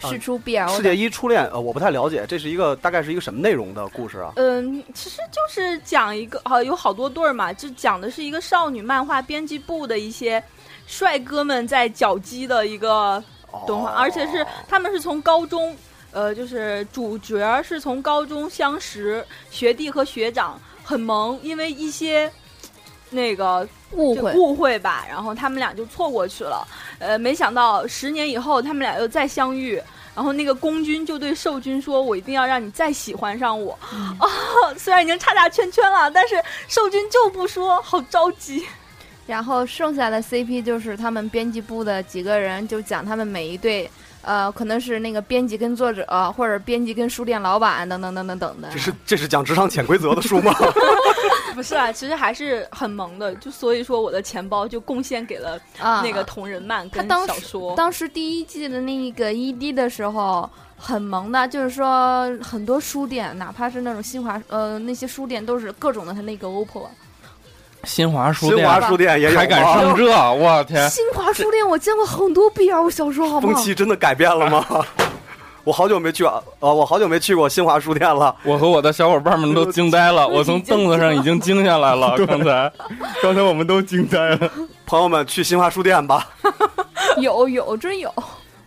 [0.00, 4.32] 是出 BL 世界一初恋，呃，我不太了解，这是一个大概是一个什么内容的故事啊？
[4.36, 10.40] 嗯，其实就是讲一个啊，有好多对儿嘛，就讲的是一个少女漫画编辑部的一些
[10.86, 13.20] 帅哥们在搅基的一个
[13.66, 15.76] 动画，哦而且是他们是从高中，
[16.12, 22.30] 呃，就是主角是从高中相识，学弟和学长很萌，因为一些
[23.10, 26.66] 那个误会，误会吧，然后他们俩就错过去了。
[26.98, 29.80] 呃，没想到十年以后他们俩又再相遇，
[30.14, 33.78] 然后那个公君就对寿君说：“我一定要让你再喜欢上我。
[34.20, 34.28] 哦，
[34.76, 36.34] 虽然已经差大圈圈了，但是
[36.66, 38.66] 寿君就不说，好着急。
[39.26, 43.90] 然后剩下的 CP 就是他们编辑部的几个人，就讲他们每一对，
[44.28, 46.04] 呃，可能是那个编辑跟作者，
[46.36, 48.68] 或者编辑跟书店老板等等等等等的。
[48.70, 50.52] 这是这是讲职场潜规则的书吗？
[51.56, 57.74] 不是啊，其实还是很萌的，就所以说我的钱包就贡献给了啊，那个同人漫跟他当时小说。
[57.74, 66.86] 当时第一季的那个 ED 的时候很萌的，就是说很多书店，哪怕是那种新华呃那些书店，都是各种的他那个 OPPO。
[67.84, 69.62] 新华书店新华书店也有还敢？
[69.62, 70.88] 上这，我天！
[70.90, 73.52] 新华书店我见过很多遍，我小时候，好不好？
[73.54, 74.64] 风气真的改变了吗？
[75.64, 78.34] 我好久没去啊，呃，我好久没去过新华书店了。
[78.42, 82.16] 我和我的小伙伴们都惊呆了， 我从凳子上已经惊下来了。
[82.26, 82.72] 刚才
[83.22, 84.50] 刚才我们都惊呆了。
[84.86, 86.26] 朋友们，去新华书店吧。
[87.18, 88.10] 有有真有，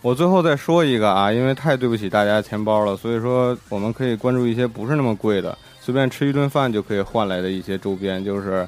[0.02, 8.68] 我最后再说一个啊，因为太对不起大家钱包了，所以说我们可以关注一些不是那么贵的，随便吃一顿饭就可以换来的一些周边，就是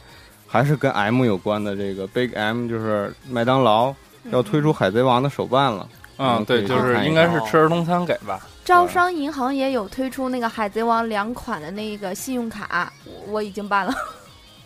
[0.54, 1.76] 还是跟 M 有关的。
[1.76, 3.92] 这个 Big M 就是麦当劳
[4.26, 5.90] 要推出海贼王的手办了。
[6.20, 8.40] 嗯，对，就是应该是吃儿童餐给吧。
[8.64, 13.92] 招商银行也有推出那个海贼王两款的那个信用卡，我我已经办了。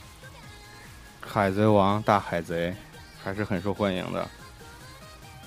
[1.26, 2.76] 海贼王大海贼
[3.24, 4.28] 还是很受欢迎的。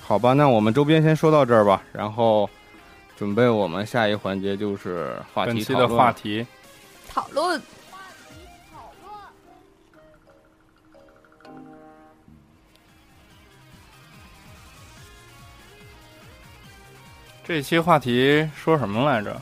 [0.01, 2.49] 好吧，那我们周边先说到这儿吧，然后
[3.15, 6.43] 准备我们下一环节就是话题本期的话题，
[7.07, 7.61] 讨论
[17.51, 19.35] 这一期话题说什么来着？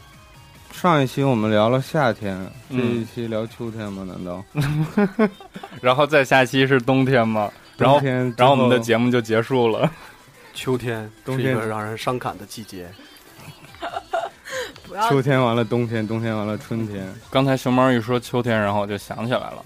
[0.71, 2.35] 上一期我们聊了夏天，
[2.67, 4.03] 这嗯一期聊秋天吗？
[4.03, 4.43] 难道？
[5.79, 7.51] 然后再下期是冬天吗？
[7.77, 9.87] 然后冬天之然后我们的节目就结束了。
[10.55, 12.87] 秋天冬天是一个让人伤感的季节。
[14.87, 17.07] 不要秋天完了冬天，冬天完了春天。
[17.29, 19.63] 刚才熊猫一说秋天，然后我就想起来了，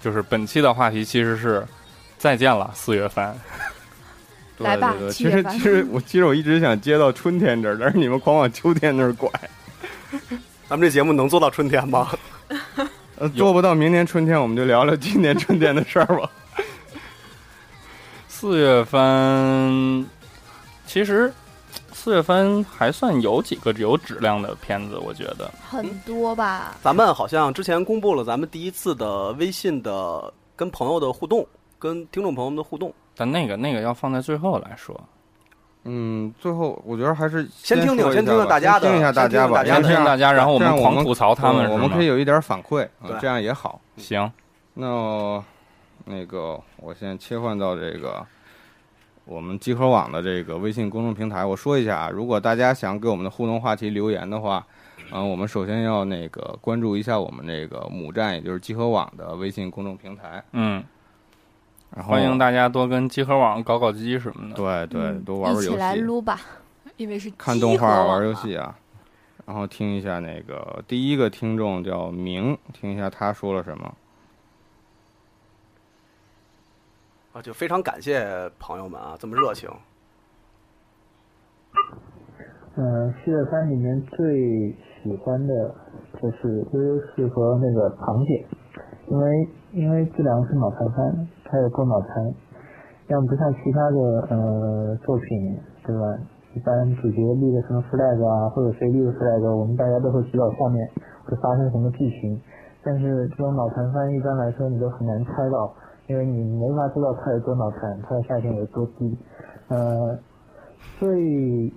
[0.00, 1.62] 就是本期的话题其实是
[2.16, 3.38] 再见了四月番。
[4.56, 9.30] 对来吧对对，其实其 实我其实我一直想接到春天这儿，但是你们狂往秋天那儿拐，
[10.68, 12.08] 咱们这节目能做到春天吗？
[13.18, 16.30] 呃，做不到明年春天，我们就聊聊今年春天的事儿吧。
[18.28, 20.06] 四月份，
[20.86, 21.32] 其实
[21.94, 25.50] 四月份还算有几个有质量的片子，我觉得。
[25.66, 31.46] 很多吧，咱们好像之前公布了咱们第一次的微信的跟朋友的互动，
[31.78, 32.92] 跟听众朋友们的互动。
[33.16, 35.00] 但那个那个要放在最后来说，
[35.84, 43.80] 嗯，最后我觉得还是先听听先听听大家的先听一下大家吧，先听听大家听大家，然后我们我们狂吐槽他们我们可以有一点反馈，啊这样也好。
[43.96, 44.30] 行，
[44.74, 45.42] 那
[46.04, 48.24] 那个，我先切换到这个
[49.24, 51.44] 我们集合网的这个微信公众平台。
[51.44, 54.64] 我说一下啊，如果大家想给我们的互动话题留言的话，
[55.12, 60.42] 嗯、我们首先要那个关注一下我们这个母站，也就是集合网的微信公众平台。
[60.52, 60.84] 嗯，
[61.94, 64.54] 然后欢迎大家多跟集合网搞搞基什么的。
[64.56, 66.38] 对对嗯多玩玩游一起来，撸吧。
[66.96, 68.76] 因为是看动画、玩游戏啊。
[69.46, 73.94] 然后听一下那个第一个听众叫明，听一下他说了什么。
[77.32, 79.70] 啊，就非常感谢朋友们啊，这么热情。
[82.74, 84.70] 嗯，四月三里面最
[85.02, 85.74] 喜欢的
[86.20, 88.46] 就是悠悠是和那个螃蟹，
[89.08, 92.34] 因为因为这两个是脑残番，它有多脑残，
[93.08, 93.98] 要不像其他的
[94.30, 96.18] 呃作品，对吧？
[96.54, 100.88] 一般主角立个什么 flag 啊，或者谁立个 flag，我们大家都会知道下面
[101.24, 102.40] 会发生什么剧情，
[102.82, 105.72] 但是这种脑残番一般来说你都很难猜到，
[106.08, 109.18] 因为你没法知道它有多脑残，它的下限有多低。
[109.68, 110.18] 呃，
[110.98, 111.70] 最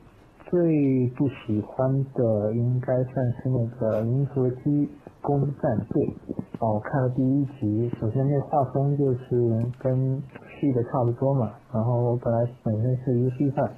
[0.49, 4.89] 最不喜欢的应该算是那个银河机
[5.21, 6.15] 攻战队。
[6.59, 10.19] 哦，我看了第一集，首先那画风就是跟
[10.59, 13.71] C 的差不多嘛，然后我本来本身是一个戏贩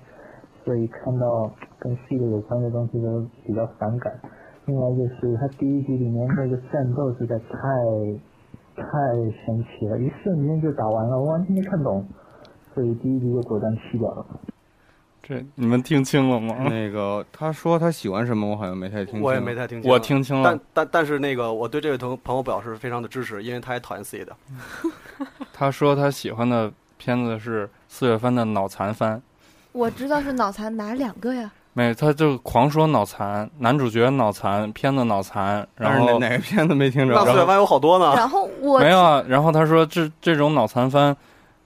[0.63, 4.13] 所以看到跟 C 的有关的东西都比较反感。
[4.65, 7.47] 另外就是它第一集里面那个战斗实在太
[8.77, 9.13] 太
[9.45, 12.05] 神奇了，一瞬间就打完了，我完全没看懂，
[12.73, 14.25] 所以第一集就果断弃掉了。
[15.31, 16.55] 这你们听清了吗？
[16.69, 19.21] 那个他说他喜欢什么，我好像没太听清。
[19.21, 19.89] 我也没太听清。
[19.89, 24.35] 我听清了但，但但是那个，我对这位同朋友表示非常的支持，因为他也讨厌 C 的。
[25.53, 29.21] 他说他喜欢的片子是四月番的脑残番。
[29.71, 31.49] 我知道是脑残哪两个呀？
[31.73, 37.13] 没，他就狂说脑残，男主角脑残，片子脑残，然后哪哪个片子没听着？
[37.13, 38.13] 那四月番有好多呢。
[38.17, 41.15] 然后我没有啊，然后他说这这种脑残番，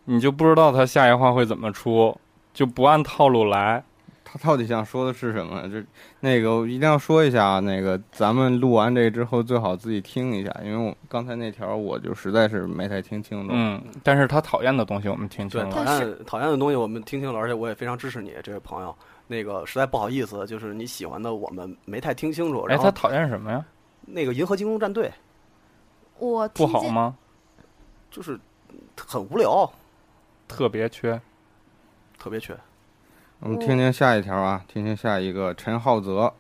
[0.04, 2.16] 你就不知道他下一话会怎么出，
[2.56, 3.84] 就不按套路来。
[4.24, 5.62] 他到底想说的是什么？
[5.70, 5.76] 就
[6.22, 13.50] 那个我一定要说一下啊，那个咱们录完这之后最好自己听一下，因为我刚才那条我就实在是没太听清楚。
[13.54, 16.00] 嗯，但是他讨厌的东西我们听清了，讨了。
[16.00, 18.96] 厌讨厌的东西我们听清了，而且我也非常支持你这位朋友。
[19.28, 22.62] 那个实在不好意思，就是你喜欢的我们没太听清楚。
[22.64, 23.64] 哎，然后他讨厌什么呀？
[24.06, 25.12] 那个银河精工战队
[26.20, 26.66] 我不？
[26.68, 27.16] 好吗？
[28.12, 28.40] 就是
[28.98, 29.72] 很无聊，
[30.48, 31.20] 特别缺。
[32.18, 32.56] 特别缺。
[33.40, 36.34] 我们听听下一条啊，听听下一个陈浩泽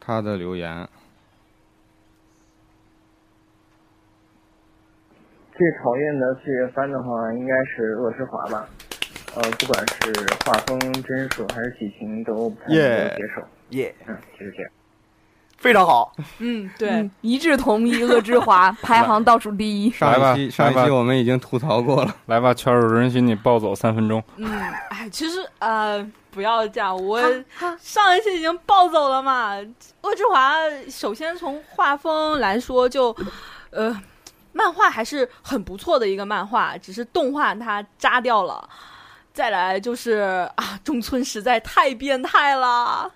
[0.00, 0.88] 他的留言。
[5.54, 8.68] 最讨厌的四月番的话，应该是恶之华吧。
[9.34, 10.12] 呃，不管是
[10.44, 13.42] 画风、帧数还是剧情，都不太能接受。
[13.70, 14.72] 耶、嗯，就是这样。
[15.62, 16.12] 非常好。
[16.38, 19.90] 嗯，对，嗯一致同意，恶之华 排行倒数第一。
[19.92, 24.20] 上一期上一期我们已经吐槽过了，来吧，圈主允许你暴走三分钟。
[24.36, 24.50] 嗯，
[24.90, 27.20] 哎，其实呃，不要这样，我
[27.80, 29.52] 上一期已经暴走了嘛。
[30.00, 30.56] 恶之华
[30.90, 33.14] 首先从画风来说就，
[33.70, 33.96] 呃，
[34.52, 38.68] 漫画还是很不错的一个漫画，只是动画它扎掉了。
[39.32, 43.10] 再来就是啊，中村实在太变态了，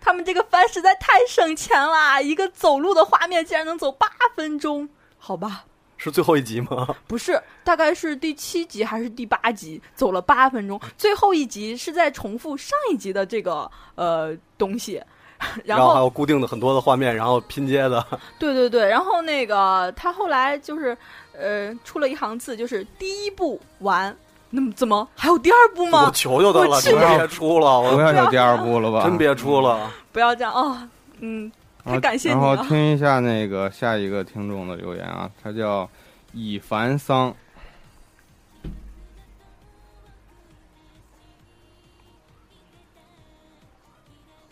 [0.00, 4.88] 他们这个番实在太省钱了，一个走路的画面竟然能走八分钟，
[5.18, 5.64] 好吧？
[6.02, 6.88] 是最后一集吗？
[7.06, 15.02] 不是，大概是第七集还是第八集，走了八分钟，最后一集是在重复上一集的这个呃东西，
[15.62, 18.02] 然后还后有固定的很多的画面，然后拼接的。
[18.38, 20.96] 对对对，然后那个他后来就是
[21.34, 24.16] 呃出了一行字，就是第一部完，
[24.50, 26.10] 那么怎么还有第二部吗我？
[26.10, 29.04] 求求他了，我真别出了，我不我要有第二部了吧？
[29.04, 29.90] 真别出了。
[30.12, 30.76] 不要这样哦，
[31.20, 31.50] 嗯，
[31.84, 32.64] 然后太感谢你然后。
[32.64, 35.88] 听一下那个下一个听众的留言啊，他叫
[36.32, 37.32] 以凡桑，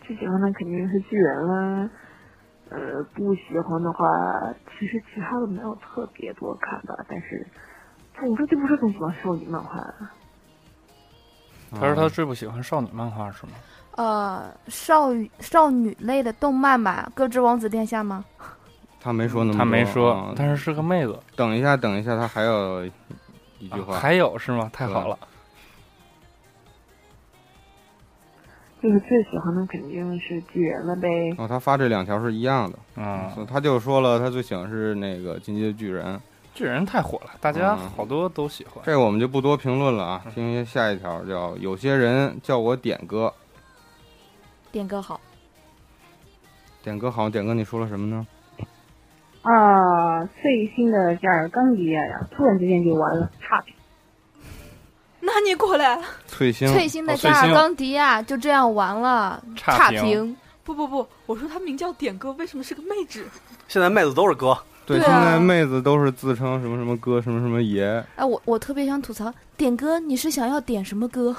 [0.07, 1.89] 最喜欢的肯定是巨人啦。
[2.69, 4.07] 呃，不喜欢的话，
[4.77, 6.95] 其实其他的没有特别多看吧。
[7.09, 7.45] 但是，
[8.19, 9.85] 总之就不是很喜欢少女漫画。
[11.71, 13.51] 他说他最不喜欢少女漫画是吗？
[13.95, 18.23] 呃，少女少女类的动漫吧，《歌之王子殿下》吗？
[19.01, 21.17] 他没说那么多，他没说啊，但是是个妹子。
[21.35, 22.85] 等一下，等一下，他还有
[23.59, 24.69] 一句话，啊还有是吗？
[24.73, 25.17] 太好了。
[28.81, 31.07] 就是最喜欢的肯定是巨人了呗。
[31.37, 36.15] 哦，他发这两条是一样的，嗯，他就说了，他最喜欢是那个《进击的巨人》，
[36.59, 38.83] 巨人太火了，大家嗯好多都喜欢。
[38.85, 40.21] 这个我们就不多评论了啊。
[40.35, 43.33] 听一下下一条，叫有些人叫我点哥，
[44.69, 45.21] 点歌好，
[46.83, 48.27] 点哥好，点哥你说了什么呢？
[49.43, 53.73] 啊，最新的加尔冈迪亚呀，突然之间就完了，差评。
[55.21, 55.97] 那你过来，
[56.27, 60.37] 翠星，最新的哦最新加尔冈迪亚就这样完了，差评评。
[60.65, 63.25] 不不不，我说他名叫点歌，为什么是个妹纸？
[63.69, 64.55] 现在妹子都是哥，
[64.89, 71.35] 对，现在妹子都是自称什么什么哥，什么什么爷，哎，我我特别想吐槽，点歌你是想要点什么歌？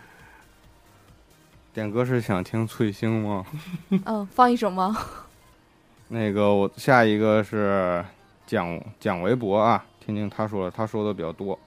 [1.72, 3.46] 点歌是想听翠星吗？
[4.04, 4.94] 嗯， 放一首吗？
[6.08, 8.04] 那个我下一个是
[8.46, 11.58] 蒋蒋维博啊，听听他说了，他说的比较多。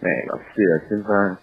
[0.00, 1.38] 那个四月新番，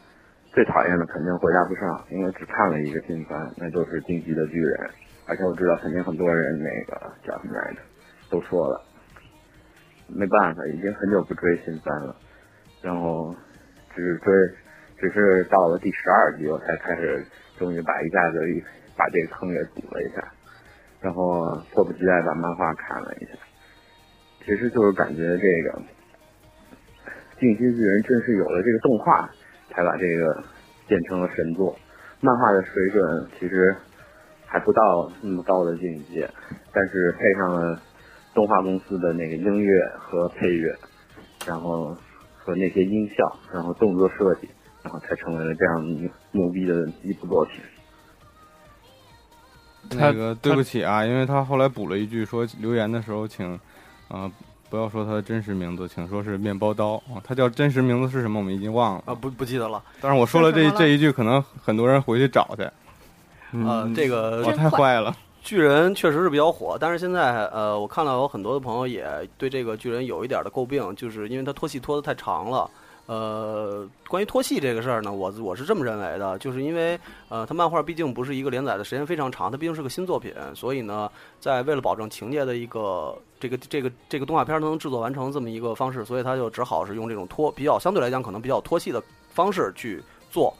[0.55, 4.79] 最讨厌的肯定回答不上，因为只看了一个新番，那就是《进击的巨人》，
[5.27, 7.79] 而且我知道肯定很多人那个叫什么来着，
[8.29, 8.81] 都说了，
[10.07, 12.15] 没办法，已经很久不追新番了，
[12.81, 13.35] 然后
[13.93, 14.33] 只是追，
[14.97, 17.25] 只是到了第十二集我才开始，
[17.59, 18.39] 终于把一下子
[18.95, 20.23] 把这个坑给补了一下，
[21.01, 23.31] 然后迫不及待把漫画看了一下，
[24.45, 25.81] 其实就是感觉这个。
[27.37, 29.29] 进击巨人正是有了这个动画，
[29.76, 30.43] 才把这个
[30.88, 31.78] 变成了神作。
[32.21, 33.76] 漫画的水准其实
[34.45, 36.30] 还不到那么高的境界，
[36.71, 37.80] 但是配上了
[38.34, 40.73] 动画公司的那个音乐和配乐，
[41.45, 41.95] 然后
[42.38, 44.49] 和那些音效，然后动作设计，
[44.82, 47.61] 然后才成为了这样牛逼的一部作品。
[49.91, 53.59] 那个对不起啊，因为他后来补了一句说留言的时候请，
[54.07, 54.32] 啊、
[54.70, 57.22] 不要说他的真实名字，请说是面包刀啊。
[57.24, 58.39] 他叫真实名字是什么？
[58.39, 59.84] 我们已经忘了啊，不不记得了。
[60.01, 62.63] 但是我说了这这一句，可能很多人回去找去。
[63.51, 65.16] 呃，嗯这个我太坏了。
[65.43, 69.07] 巨人确实是比较火，但是现在呃，我看到有很多的朋友也
[69.38, 72.70] 对这个巨人有一点的诟病，就是因为他拖戏拖得太长了。
[73.05, 76.99] 呃，关于拖戏这个事儿呢，我我是这么认为的，就是因为
[77.30, 81.07] 呃，它漫画毕竟不是一个连载的时间非常长，它毕竟是个新作品，所以呢，
[81.39, 90.51] 在为了保证情节的一个这个这个这个动画片能制作完成这么一个方式，所以他就只好是用这种拖比较相对来讲可能比较拖戏的方式去做。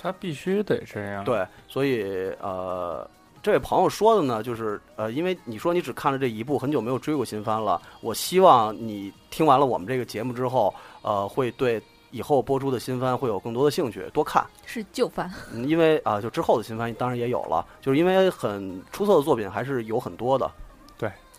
[0.00, 1.24] 他必须得这样。
[1.24, 3.08] 对，所以呃，
[3.42, 10.72] 这位朋友说的呢，就是呃，因为你说你只看了这一部，很久没有追过新番了，我希望你听完了我们这个节目之后，
[11.02, 11.82] 呃，会对
[12.12, 14.46] 以后播出的新番会有更多的兴趣，多看。
[14.64, 15.28] 是旧番。
[15.52, 20.48] 嗯因为啊、就之后的新番当然也有了，就是因为很出色的作品还是有很多的。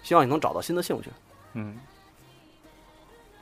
[0.02, 1.10] 对，希望你能找到新的兴趣。
[1.54, 1.76] 嗯，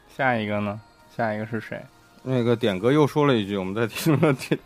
[0.07, 0.79] 下一个呢？
[1.15, 1.81] 下一个是谁？
[2.23, 4.57] 那个点哥又说了一句，我们在听了听，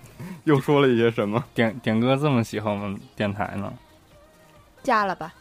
[0.45, 1.43] 又说了一些什么？
[1.53, 3.71] 点点哥这么喜欢我们电台呢？
[4.81, 5.31] 嫁了吧，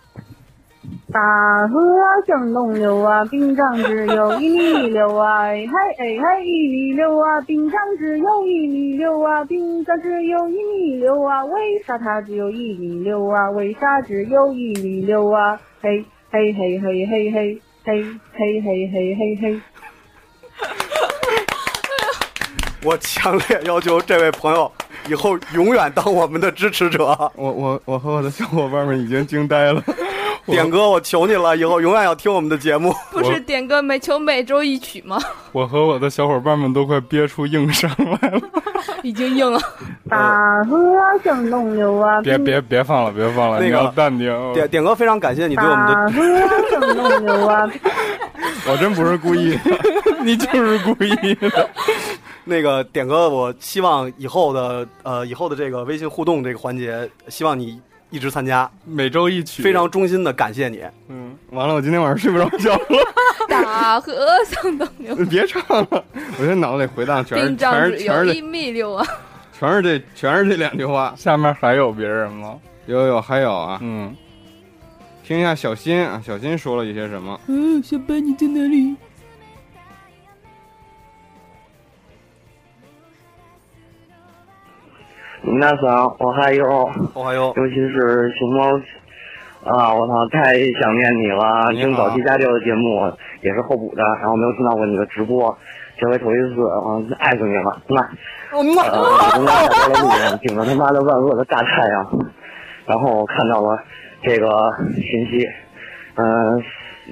[1.10, 1.20] 大
[1.68, 1.78] 河
[2.26, 13.50] 向东流啊，冰上只有一米六啊，哎嗨哎嘿一米六啊，冰上只有一米六啊，冰上只有一米六啊，为啥它只有一米六啊？
[13.52, 15.58] 为啥只有一米六啊？
[15.80, 19.60] 嘿嘿嘿嘿嘿嘿嘿嘿嘿嘿嘿嘿。
[22.84, 24.70] 我强烈要求这位朋友
[25.08, 27.04] 以后永远当我们的支持者。
[27.34, 29.82] 我我我和我的小伙伴们已经惊呆了。
[30.46, 32.94] 点哥，我求你了，以后永远要听我们的节目。
[33.12, 35.18] 不是点哥每求每周一曲吗？
[35.52, 38.40] 我和我的小伙伴们都快憋出硬伤来了。
[39.02, 39.60] 已经硬了。
[40.08, 40.78] 大河
[41.22, 44.52] 向东流啊，别别别放了，别放了，那个你要淡定。
[44.52, 47.70] 点点哥非常感谢你对我们的大的，河向东流啊。
[48.68, 49.60] 我真不是故意的，
[50.22, 51.70] 你就是故意的。
[52.44, 57.80] 那个点哥，我希望以后的呃以后的这个微信互动这个环节，希望你
[58.10, 60.82] 一直参加，每周一曲，非常衷心的感谢你。
[61.08, 62.84] 嗯，完了，我今天晚上睡不着觉了。
[63.48, 67.96] 大河向东流， 别唱了，我现在脑子里回荡全是 全是！
[69.52, 71.14] 全是这全是这两句话。
[71.16, 72.56] 下面还有别人吗？
[72.86, 74.16] 有有还有啊，嗯，
[75.22, 77.38] 听一下小新啊，小新说了一些什么？
[77.46, 78.96] 嗯，小白你在哪里？
[85.43, 87.19] 皆さん、おはよう。
[87.19, 88.81] おはよ尤其是熊猫
[89.63, 91.71] 啊，我操，太想念你了！
[91.71, 93.11] 你好听早期家六的节目
[93.41, 95.55] 也是后补的，然后没有听到过你的直播，
[95.97, 97.81] 这回头一次，啊，爱死你了！
[97.87, 98.01] 那
[98.51, 98.63] 呃，我
[99.33, 102.07] 从家下班的路上顶着他妈的万恶的大太阳，
[102.85, 103.77] 然后看到了
[104.23, 105.47] 这个信息，
[106.15, 106.63] 嗯、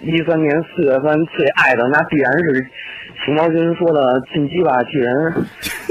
[0.01, 2.65] 一三年四月份最爱的那必然是
[3.25, 5.33] 熊猫君说的进击吧巨人，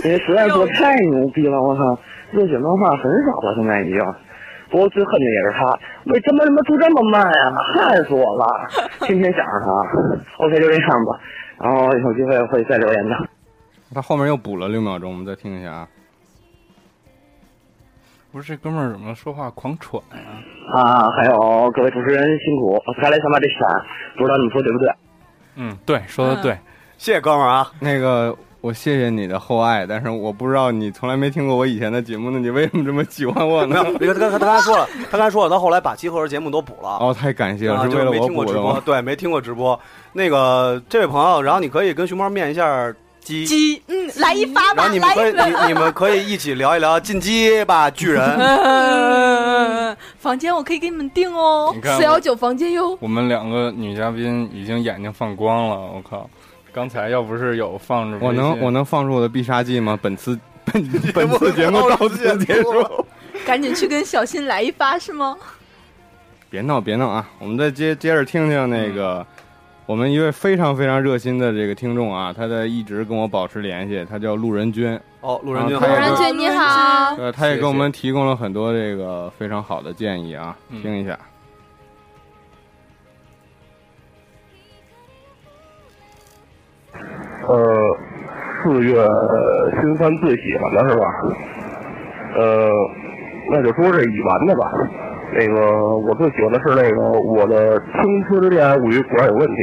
[0.04, 1.98] 因为实在是太牛逼了，我操！
[2.31, 4.01] 热血漫画很少了，现在已经。
[4.69, 5.79] 不过最恨的也是他，
[6.11, 7.55] 为什么他妈出这么慢呀？
[7.73, 8.67] 害死我了！
[8.99, 10.43] 天天想着他。
[10.43, 11.19] OK，就这样吧。
[11.57, 13.15] 然后有机会会再留言的。
[13.95, 15.87] 他后面又补了六秒钟，我们再听一下啊。
[18.29, 20.19] 不是这哥们儿怎么说话狂喘呀、
[20.75, 23.67] 啊，还有各位主持人辛苦，我才来想把这闪，
[24.17, 24.89] 不知道你们说对不对？
[25.55, 26.57] 嗯，对，说的对。
[26.97, 27.71] 谢谢哥们儿啊。
[27.79, 33.83] 那个，我谢谢你的厚爱，但是我不知道你从来没听过我以前的节目，那你为什么这么喜欢我呢？
[33.99, 36.97] 没有，那个他他他刚才说了，他刚才说了，他后来把集合节目都补了。
[36.99, 39.79] 哦，太感谢了，啊，是为了没听过补的吗？，直播对，没听过直播。
[40.11, 42.91] 那个这位朋友，然后你可以跟熊猫面一下
[43.21, 45.61] 鸡，鸡，嗯，来一发吧，然后你们可以来一发。
[45.67, 48.23] 你你们可以一起聊一聊进击吧巨人。
[48.37, 51.79] 嗯，房间我可以给你们订哦你。
[51.79, 52.97] 看四幺九房间哟。
[52.99, 56.27] 我们两个女嘉宾已经眼睛放光了，我靠！
[56.77, 59.97] 刚才要不是有放着，我能我能放出我的必杀技吗？
[59.99, 60.73] 本次 本
[61.11, 63.05] 本次节目到此结束。
[63.47, 65.35] 赶紧去跟小新来一发是吗？
[66.51, 67.27] 别闹别闹啊！
[67.39, 69.25] 我们再接接着听听那个、
[69.87, 74.99] 我们一位非常非常热心的这个听众啊，他在一直跟我保持联系，他叫路人君。
[75.21, 81.17] 哦，路人君路人君你好，呃，他也给我们提供了很多这个非常好的建议啊，嗯听一下。
[87.47, 87.97] 呃，
[88.61, 88.93] 四月
[89.79, 91.05] 新番最喜欢的是吧？
[92.35, 92.69] 呃，
[93.51, 94.69] 那就说这已完的吧。
[95.33, 99.55] 那个我最喜欢的是那个《我的青春恋爱物语》果然有问题。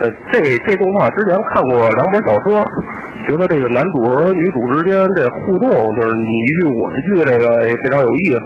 [0.00, 2.64] 呃，这这动画之前看过两本小说，
[3.28, 8.40] 觉得这个男主和女主之间这互动，就是你一句我一句，这个非常有意思。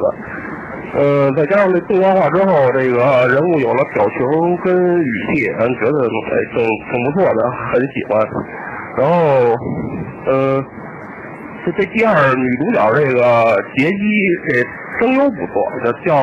[0.97, 8.27] 呃，再加上这动画化之后，这个人物有了表情跟语气，咱觉得哎挺挺不错的，很喜欢。
[8.97, 9.55] 然后，
[10.27, 10.65] 呃，
[11.67, 13.21] 这这第二女主角这个
[13.77, 14.65] 杰伊，这
[14.99, 16.15] 声优不错，这叫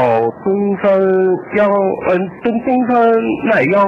[0.43, 0.99] 东山
[1.57, 1.69] 央，
[2.09, 3.11] 嗯，东东山
[3.51, 3.88] 奈央。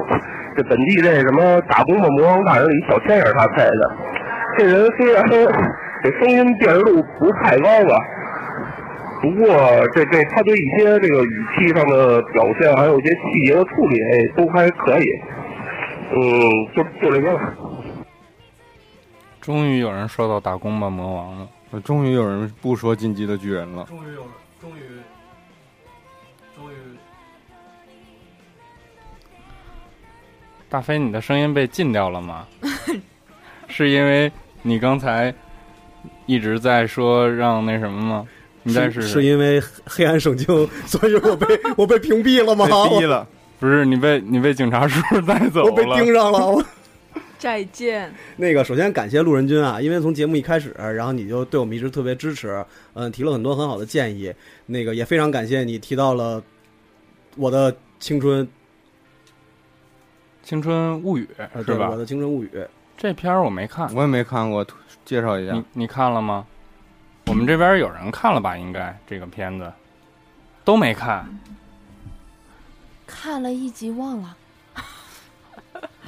[0.55, 3.91] 这本地这什么打工的魔王大人里小千也是他配的。
[4.57, 5.21] 这人虽然
[6.01, 7.99] 这声音辨识度不太高吧，
[9.21, 9.47] 不过
[9.93, 15.05] 这这他对一些这个语气上的表现，还有一些细节的处理，哎，都还可以。
[16.11, 16.19] 嗯，
[16.75, 17.57] 就就这个了。
[19.41, 21.47] 终于有人说到打工吧魔王了。
[21.71, 23.83] 呃终于有人不说进击的巨人了。
[23.85, 24.21] 终于有，
[24.61, 24.81] 终于，
[26.55, 26.75] 终于，
[30.69, 32.47] 大飞，你的声音被禁掉了吗？
[33.67, 35.33] 是因为你刚才
[36.27, 38.27] 一直在说让那什么吗？
[38.67, 39.01] 你再试试。
[39.03, 40.47] 是是因为黑暗圣经，
[40.85, 41.47] 所以我被
[41.77, 42.65] 我被屏蔽了吗？
[42.89, 43.25] 被逼了，
[43.59, 46.45] 不是你被你被警察叔叔带走了，我被盯上了。
[46.47, 46.63] 我
[47.37, 48.11] 再见。
[48.37, 54.33] 那个，首先感谢路人君啊，因为从节目一开始，然后你就对我们一直特别支持，嗯，提了很多很好的建议。
[54.65, 56.41] 那个也非常感谢你提到了
[57.35, 58.47] 我的青春
[60.41, 61.97] 青春物语》呃对是吧我？
[61.97, 62.49] 的青春物语》
[62.97, 64.65] 这片儿我没看，我也没看过，
[65.03, 65.63] 介绍一下你。
[65.73, 66.45] 你看了吗？
[67.27, 68.57] 我们这边有人看了吧？
[68.57, 69.71] 应该这个片子
[70.63, 71.27] 都没看。
[73.05, 74.37] 看了一集忘了。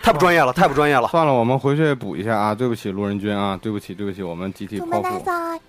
[0.02, 1.08] 太不专业了，太不专业了。
[1.10, 2.56] 算了，我们回去补一下啊！
[2.56, 5.62] 对不起，路人君啊，对不起，对不起，我们集体剖腹。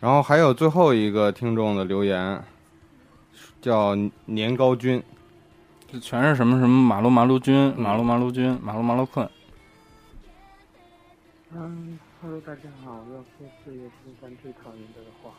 [0.00, 2.42] 然后还有最后一个听众的留言，
[3.62, 5.02] 叫年糕君，
[5.90, 9.28] 这全是什么什么马路马路君、马路马路君、马路马路困。
[11.54, 11.98] 嗯
[12.28, 13.02] ，Hello，大家好。
[13.10, 15.32] 要说四月新番最讨厌的话，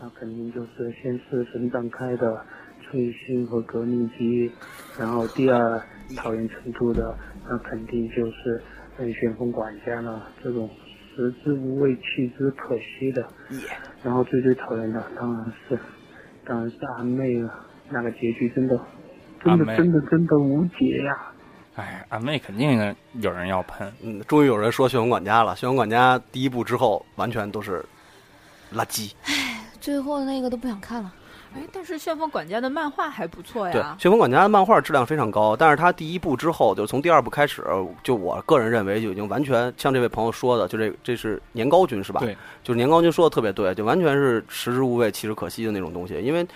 [0.00, 2.46] 那肯定就是先是神展开的
[2.80, 4.48] 翠星和革命机，
[4.96, 5.82] 然后第二
[6.16, 7.18] 讨厌程度的，
[7.48, 8.62] 那肯定就是
[8.98, 10.70] 嗯旋风管家了，这种
[11.16, 13.26] 食之无味弃之可惜的。
[14.04, 15.76] 然后最最讨厌的当然是
[16.44, 18.80] 当然是阿妹了，那个结局真的
[19.42, 21.29] 真的真的真的无解呀、
[21.80, 23.92] 哎，阿妹肯定有人要喷。
[24.02, 27.84] 嗯，终于有人说《旋风管家》了，《旋风管家》第一部之后完全都是
[28.74, 29.12] 垃圾。
[29.24, 29.34] 哎
[29.80, 31.10] 最后那个都不想看了。
[31.54, 37.64] 哎，但是旋风管家的漫画还不错呀对，呀《旋风管家》的漫画质量非常高，但是它第一部之后，就从第二部开始，
[38.04, 42.20] 就我个人认为就已经完全像这位朋友说的，就这这是年糕君是吧？
[42.20, 46.20] 对，就是年糕君说的特别对，就完全是食之无味，弃之可惜的那种东西。
[46.20, 46.46] 因为，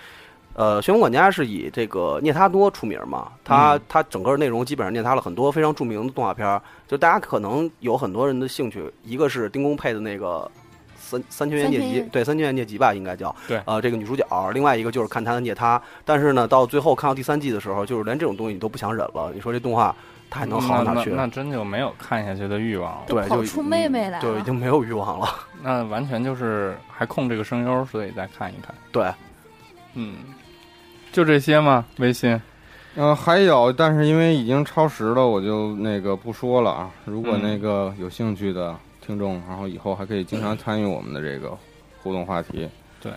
[0.54, 10.50] 呃，《旋风管家》是以这个涅他多出名嘛，他、嗯他整个内容基本上涅他了很多非常著名的动画片儿，就大家可能有很多人的兴趣，一个是丁公配的那个。
[10.96, 14.24] 三三千元孽集对三千元孽集吧，应该叫对呃这个女主角。
[14.54, 19.30] 另外一个就是看他的涅他，但是呢，到最后看到第三季的时候，就是连这种东西你都不想忍了。
[19.34, 19.94] 你说这动画
[20.30, 21.10] 它还能好到哪去？
[21.10, 23.02] 那那那真就没有看下去的欲望了。
[23.06, 25.28] 对，就出妹妹来了就已经没有欲望了。
[25.62, 28.74] 那完全就是还控这个声优，所以再看一看。
[28.90, 29.12] 对，
[29.92, 30.16] 嗯，
[31.14, 31.84] 就这些吗？
[31.98, 32.42] 微信？
[32.96, 36.90] 呃，还有，但是因为已经超时了，我就那个不说了啊。
[37.04, 41.56] 如果嗯那个有兴趣的听众，然后以后还可以经常参与我们的这个
[42.02, 42.68] 互动话题。
[43.00, 43.12] 对，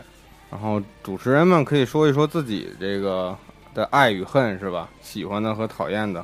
[0.52, 3.36] 然后主持人们可以说一说自己这个
[3.74, 4.88] 的爱与恨，是吧？
[5.02, 6.24] 喜欢的和讨厌的。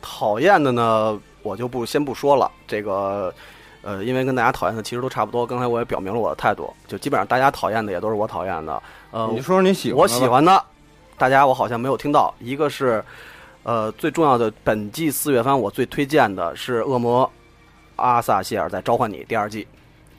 [0.00, 2.48] 讨厌的呢，我就不先不说了。
[2.68, 3.34] 这个，
[3.82, 5.44] 呃，因为跟大家讨厌的其实都差不多。
[5.44, 8.80] 刚才我也表明了我的态度，就基本上大家讨厌的也都是我讨厌的。
[9.10, 10.64] 呃，你说说你喜欢的我喜欢的，
[11.18, 12.34] 大家我好像没有听到。
[12.40, 13.02] 一个是，
[13.62, 17.30] 呃，最重要的本季四月番我最推荐的是《恶魔
[17.96, 19.66] 阿萨谢尔在召唤你》第二季，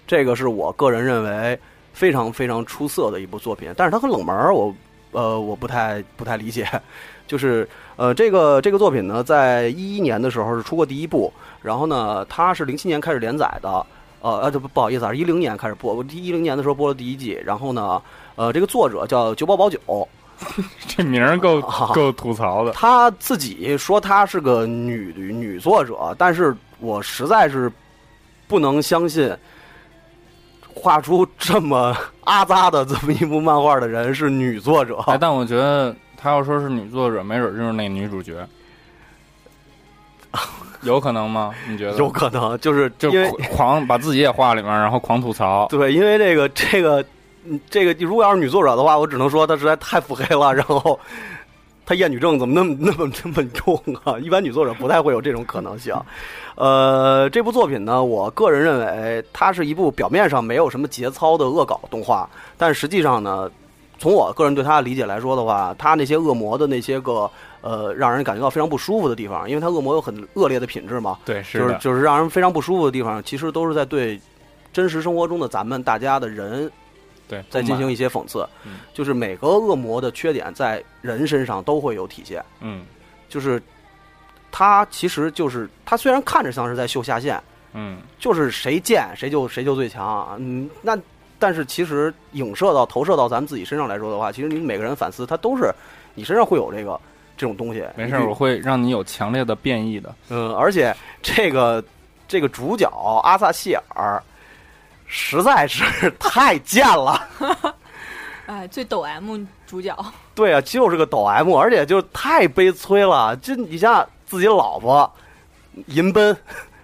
[0.05, 1.59] 这个是我个人认为
[1.93, 4.73] 非常非常出色的一部作品，但是它很冷门，我
[5.11, 6.67] 呃我不太不太理解。
[7.27, 7.67] 就是
[7.97, 11.31] 呃，这个这个作品呢，在一一年的时候是出过第一部，
[11.61, 13.69] 然后呢，它是零七年开始连载的，
[14.21, 18.01] 呃呃，这不不好意思啊，是一零年开始播，我一零年的时候播了第一季，然后呢，
[18.37, 19.77] 呃，这个作者叫九保宝九，
[20.87, 21.59] 这名儿够
[21.93, 22.71] 够吐槽的。
[22.71, 27.71] 他自己说他是个女女作者，但是我实在是
[28.47, 29.35] 不能相信，
[30.73, 34.97] 画出这么阿扎的这么一部漫画的人是女作者。
[35.07, 38.47] 哎，但我觉得他要说是女作者，没准就是那女主角，
[40.83, 41.51] 有可能吗？
[41.67, 41.97] 你觉得？
[41.97, 43.11] 有可能，就是就
[43.55, 45.65] 狂把自己也画里面，然后狂吐槽。
[45.67, 47.05] 对，因为这个这个嗯
[47.69, 50.53] 这个，如果要是女作者的话，我只能说她实在太腹黑了。
[50.53, 50.99] 然后
[51.85, 54.17] 她厌女症怎么那么那么那么重啊？
[54.21, 55.95] 一般女作者不太会有这种可能性。
[56.55, 63.49] 呃，这部作品呢，我个人认为它是一部表面上没有什么节操的恶搞动画，但实际上呢，
[63.99, 67.29] 从我个人对它的理解来说的话，它那些恶魔的那些个
[67.61, 74.19] 呃，让人感觉到非常不舒服的地方，因为它恶魔有很恶劣的品质嘛，对，是的，就是就是让人非常不舒服的地方，其实都是在对
[74.73, 76.71] 真实生活中的咱们大家的人
[77.27, 78.79] 对，再进行一些讽刺，嗯。
[78.93, 82.85] 就是每个恶魔的缺点在人身上都会有体现，嗯。
[83.29, 83.61] 就是
[84.51, 87.41] 他其实就是他虽然看着像是在秀下限，
[87.73, 90.97] 嗯，就是谁贱谁就谁就最强，嗯，那
[91.37, 95.71] 但是其实影射到投射到咱们自己身上来说的话，其实你每个人反思，他都是
[96.15, 96.99] 你身上会有这个
[97.35, 100.15] 这种东西，没事儿，我会让你有强烈的变异的。
[100.29, 101.83] 嗯，而且这个
[102.27, 102.89] 这个主角
[103.23, 104.23] 阿萨希尔
[105.07, 107.27] 实在是太贱了。
[108.45, 109.93] 哎，最抖 M 主角，
[110.33, 113.35] 对啊，就是个抖 M，而且就太悲催了。
[113.37, 115.11] 就你像自己老婆
[115.87, 116.35] 银奔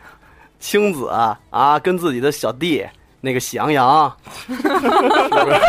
[0.59, 2.85] 青子啊，跟自己的小弟
[3.21, 4.13] 那个喜羊羊，
[4.47, 5.61] 是不是？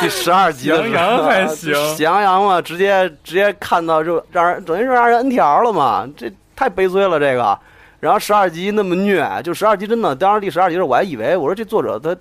[0.00, 7.58] 第十二集的时候喜羊羊还行喜羊羊嘛，直接直接看到就让人等于是让人 N 条了嘛，这太悲催了这个。
[8.02, 12.12] 然后十二集那么虐，就十二集真的，当时第十二集的时候我还以为我说这作者他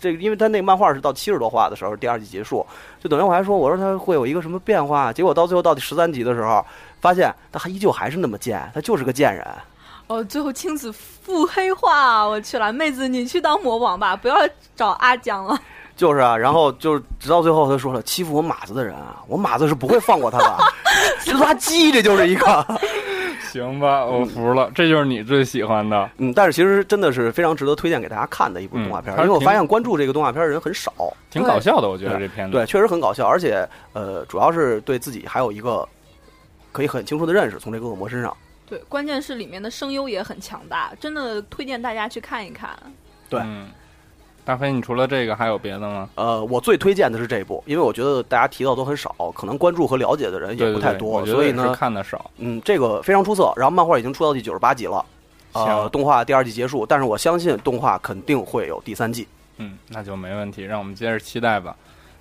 [0.00, 2.66] 这个，因为他那个漫画是到七十多话的时候，第二季结束，
[2.98, 6.66] 就等于我还说，我说他会有一个什么变化，结果到最后到第十三集的时候，
[7.00, 9.46] 发现他还依旧还是那么贱，他就是个贱人。
[10.08, 14.36] 哦，最后青子腹黑化，我去了，妹子你去当魔王吧，不要
[14.74, 15.56] 找阿江了。
[15.96, 20.58] 就是啊，然后就是直到最后，他说了，欺负我马子的人啊，我马子是不会放过他的，
[21.34, 22.80] 垃圾，这就是一个。
[23.52, 26.10] 行吧，我服了，这就是你最喜欢的。
[26.18, 30.92] 嗯，但是其实真的是非常值得推荐给大家看的一部动画片，嗯因为我发现关注这个动画片的人很少，
[31.30, 35.86] 挺搞笑的，我觉得这片子对，确实很搞笑，而且呃，主要是对自己还有一个
[36.72, 38.36] 可以很清楚的认识，从这个恶魔身上。
[38.68, 42.70] 对，关键是里面的声优也很强大，真的推荐大家去看一看。
[43.30, 43.66] 对，嗯，
[44.48, 46.08] 大飞，你除了这个还有别的吗？
[46.14, 52.30] 呃，我最推荐的是这一部，因为我觉得大家提到都很少，可能关注和了解的人也不太多，所以呢，看的少。
[52.38, 53.52] 嗯，这个非常出色。
[53.56, 55.04] 然后漫画已经出到第九十八集了，
[55.52, 59.28] 呃，动画第二季结束，但是我相信动画肯定会有第三季。
[59.58, 61.76] 嗯，那就没问题，让我们接着期待吧。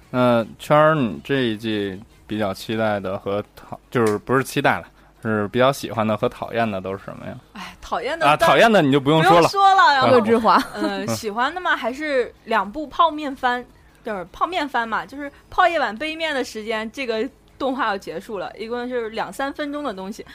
[0.09, 1.97] 那圈儿，你这一季
[2.28, 3.41] 比较期待的和，
[3.89, 4.84] 就是不是期待了，
[5.24, 7.36] 是比较喜欢的和讨厌的都是什么呀？
[7.53, 9.47] 哎讨厌的啊，讨厌的你就不不用说了。
[9.47, 13.65] 说了，然后恶之华呃，喜欢的嘛还是两部泡面番，
[14.03, 20.26] 就是泡面番嘛，就是泡一碗杯面的时间，这个动画要结束了，一共是两三分钟的东西。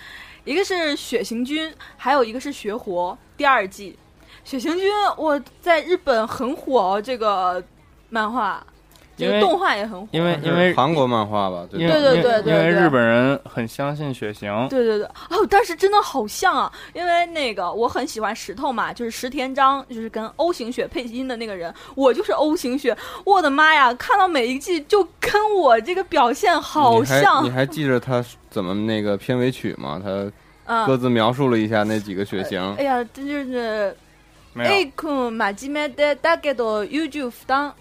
[0.44, 3.96] 一个是《血行军》，还有一个是《学活》第二季。
[4.50, 7.62] 《血行军》我在日本很火哦，这个
[8.08, 8.71] 漫画，这个
[9.17, 10.07] 因为动画也很火。
[10.11, 14.67] 因为因为韩国漫画吧，因为对对对因为对对因为日本人很相信血型。
[14.69, 29.99] 对对对，哦，但是真的好像啊，因为那个我很喜欢石头嘛，就是石田章，就是跟 O 型血配音的那个人，我就是 O 型血，我的妈呀，看到每一季就跟我这个表现好你还像你，还记着他怎么那个片尾曲吗？
[30.03, 30.31] 他
[30.65, 32.61] 嗯各自描述了一下那几个血型。
[32.75, 33.95] 哎呀，这就是
[34.53, 37.73] 没有 A 君真面目でだけど優柔不当，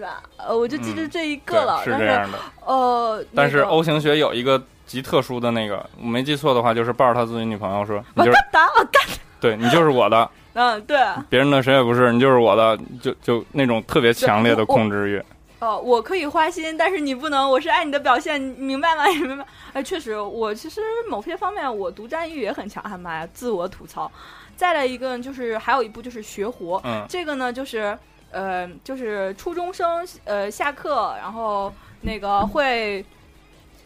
[0.00, 0.22] 是吧？
[0.38, 9.02] 呃，我就记着这一个了，是这样的呃，但是 O 型血有一个极特殊的那个，我没记错的话，就是抱着他自己女朋友说：“你就是打啊干，
[9.38, 10.98] 对你就是我的， 嗯，对，
[11.28, 15.22] 别人的谁也不是，你就是我的。”就就那种特别强烈的控制欲。
[15.58, 19.06] 哦，我可以花心，但是你不能，我是爱你的表现，你明白吗？
[19.06, 19.44] 你明白？
[19.74, 20.80] 哎，确实，我其实
[21.10, 24.10] 某些方面我独占欲也很强，哎妈呀，自我吐槽。
[24.56, 27.96] 再来一个就是还有一部就是学活，嗯这个呢就是
[28.30, 31.72] 呃就是初中生呃下课，然后
[32.02, 33.04] 那个会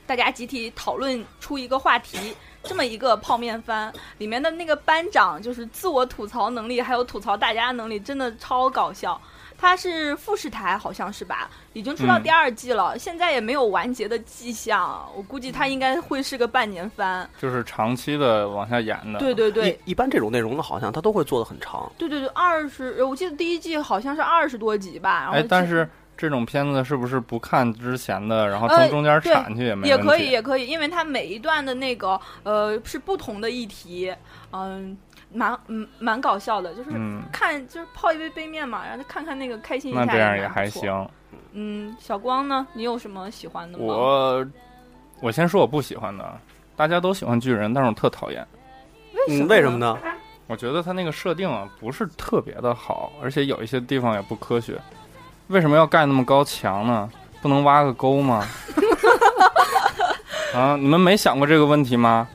[0.07, 2.37] 大家集体讨论出一个话题。
[2.67, 9.21] 这么一个泡面番，里面的那个班长就是自我吐槽能力，还有吐槽大家能力，真的超搞笑。
[9.57, 11.49] 他是富士台，好像是吧？
[11.73, 15.09] 已经出到嗯第二季了，现在也没有完结的迹象。
[15.17, 17.29] 我估计它应该会是个半年番。
[17.39, 19.19] 就是长期的往下演的。
[19.19, 21.91] 对对对一一般这种内容的，好像它都会做的很长。
[21.97, 25.21] 对对对，二十，我记得第一季好像是二十多集吧。
[25.21, 29.89] 然后哎，但是这种片子是不是不看之前的，然后呃从中间对铲去也没问题？
[29.89, 34.15] 也可以，也可以，因为它每一段的那个呃是不同的议题，
[34.53, 34.97] 嗯、
[35.35, 40.49] 蛮嗯蛮搞笑的，就是嗯看、就是泡一杯杯面嘛，然后看看那个开心一下那这样也。
[40.49, 41.07] 还行。
[41.53, 42.67] 嗯，小光呢？
[42.73, 43.85] 你有什么喜欢的吗？
[43.85, 44.47] 我
[45.21, 46.39] 我先说我不喜欢的，
[46.77, 48.47] 大家都喜欢巨人，但是我特讨厌。
[49.29, 49.99] 嗯，为什么呢？
[50.47, 54.81] 我觉得他那个设定啊不是特别的好，而且有一些地方也不科学。
[55.49, 57.11] 为什么要盖那么高墙呢？
[57.41, 58.47] 不能挖个沟吗？
[60.55, 62.29] 啊，你们没想过这个问题吗？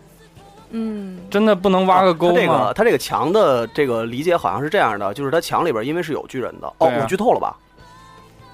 [0.71, 2.67] 嗯，真的不能挖个沟他这吗？
[2.67, 6.67] 个他这个墙的这个理解好像是这样的，就是他墙里边因为是有巨人的。
[6.77, 7.55] 哦，啊我剧透了吧？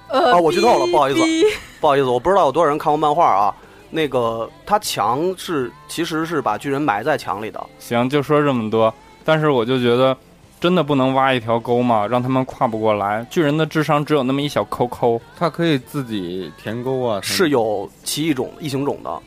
[0.09, 1.20] 呃，啊，我剧透了，不好意思，
[1.82, 3.53] 不好意思，我不知道有多少人看过漫画啊。
[3.91, 7.63] 那个他墙是其实是把巨人埋在墙里的。
[7.80, 8.93] 行，就说这么多。
[9.24, 10.16] 但是我就觉得，
[10.59, 12.05] 真的不能挖一条沟吗？
[12.05, 13.26] 让他们跨不过来。
[13.30, 19.22] 巨人的智商只有那么一小抠抠，他可以自己填沟啊，是有奇异种、异形种的，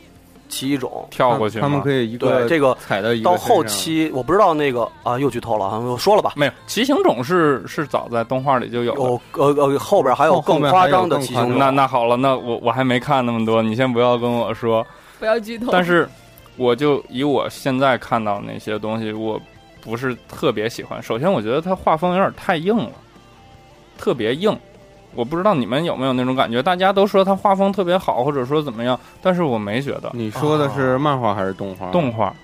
[0.49, 6.33] 奇异种跳过去他们可以一个对这个踩到一个到后期，我不知道那个啊，又剧透了，我说了吧。
[6.37, 9.01] 没有骑行种是是早在动画里就有的。
[9.01, 11.59] 有呃呃后边还有更夸张的奇形种。
[11.59, 14.87] 那那好了，那我我还没看那么多，你先不要跟我说。
[15.19, 15.69] 不要剧透。
[15.73, 16.09] 但是，
[16.57, 19.41] 我就以我现在看到那些东西，我
[19.81, 21.03] 不是特别喜欢。
[21.03, 22.93] 首先，我觉得它画风有点太硬了，
[23.99, 24.57] 特别硬。
[25.15, 26.63] 我不知道你们有没有那种感觉？
[26.63, 30.11] 大家都说他画风特别好，或者说怎么样，但是我没觉得。
[30.13, 31.91] 你说的是漫画还是动画？
[31.91, 32.35] 动画，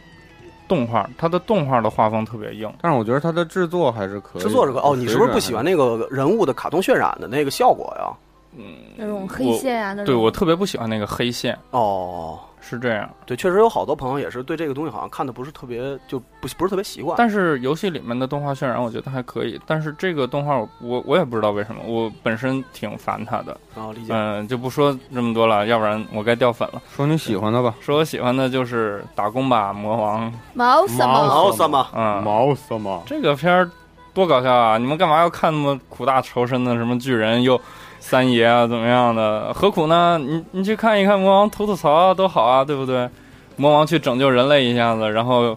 [0.66, 2.72] 动画，它的动画的画风特别硬。
[2.80, 4.42] 但是我觉得它的制作还是可以。
[4.42, 8.10] 制作这个哦，你是不是不喜欢那个人物的卡通渲染的那个效果呀？
[8.56, 11.58] 嗯那种黑线啊，那种对我特别不喜欢那个黑线。
[11.72, 13.08] 哦，是这样。
[13.26, 17.14] 对，确实有好多朋友也是对这个东西好像看的不是特别，就不不是特别习惯。
[17.18, 23.56] 但是游戏里面的动画渲染我觉得还可以，但是这个动画我我我也不知道为什么，我本身挺烦它的。
[23.74, 24.12] 哦，理解。
[24.14, 26.82] 嗯，就不说这么多了，要不然我该掉粉了。
[26.96, 27.74] 说你喜欢的吧。
[27.80, 30.32] 说我喜欢的就是打工吧魔王。
[30.54, 31.26] 毛什么？
[31.26, 31.86] 毛什么？
[31.94, 33.02] 嗯，毛什么？
[33.06, 33.70] 这个片儿
[34.12, 34.78] 多搞笑啊！
[34.78, 37.60] 你们干嘛要看那么苦大仇深的什么巨人又
[38.06, 39.50] 三爷啊怎么样的？
[39.54, 40.18] 何苦呢？
[40.20, 43.08] 你你去看一看魔王吐吐槽啊，多好啊，对不对？
[43.56, 45.56] 魔王去拯救人类一下子，然后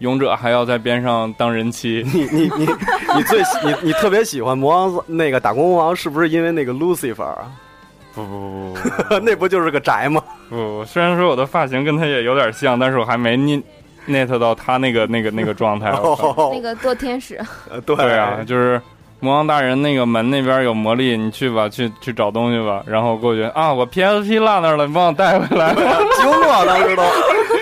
[0.00, 2.02] 勇者还要在边上当人妻。
[2.12, 2.66] 你你你
[3.16, 7.46] 你最喜你你特别喜欢魔王那个打工魔王，是不是因为那个 Lucifer 啊？
[8.12, 8.74] 不不不
[9.14, 10.20] 不，那不就是个宅吗？
[10.50, 13.62] 不不，虽然说我的发型跟他也有点像，但是我还没 net
[14.08, 15.90] net 到他那个那个那个状态。
[15.90, 17.40] 那个堕天使。
[17.86, 18.82] 对啊，就是
[19.24, 22.84] 魔王大人那个门那边有魔力，你去吧，去去找东西吧。
[22.86, 25.74] 然后过去啊，我 PSP 落那儿了，你帮我带回来。
[26.20, 27.02] 惊了，当时都。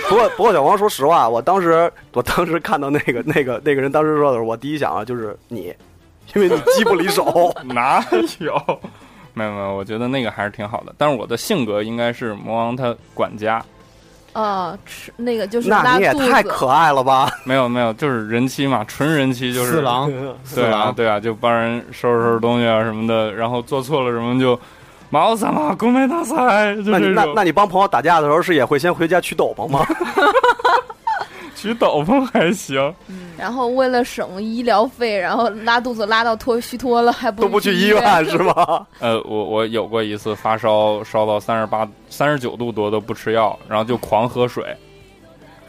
[0.08, 5.72] 不 过不过，小王说实话，我当时我当时看到那个 那个那个人当时说的时候，我第一想啊就是你，
[6.34, 7.54] 因为你机不离手。
[7.64, 8.04] 哪
[8.40, 8.60] 有？
[9.32, 10.92] 没有没有，我觉得那个还是挺好的。
[10.98, 13.64] 但是我的性格应该是魔王他管家。
[14.32, 17.30] 呃，吃那个就是那你也太可爱了吧？
[17.44, 20.10] 没有没有，就是人妻嘛，纯人妻就是四郎，
[20.54, 24.58] 对啊对啊，就帮人收拾收拾东西啊什么的，然后做错了什么就
[25.10, 27.24] 毛什么公梅大赛，那你那。
[27.34, 29.84] 那你帮朋友打架的时候，是也会先回家取斗篷吗？
[31.62, 32.92] 取斗篷 还行，
[33.38, 38.86] 然后为了省医疗费，然后拉肚子拉到脱虚脱了，还不都不去医医院是吗？
[38.98, 44.64] 呃，我我有过一次发烧，烧到三十八、三十九度多都不吃药，然后就狂喝水。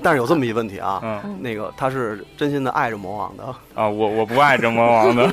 [0.01, 5.31] 但是有这么一问题啊，嗯那个他是真心的爱着魔王的，啊，我我不爱这魔王的。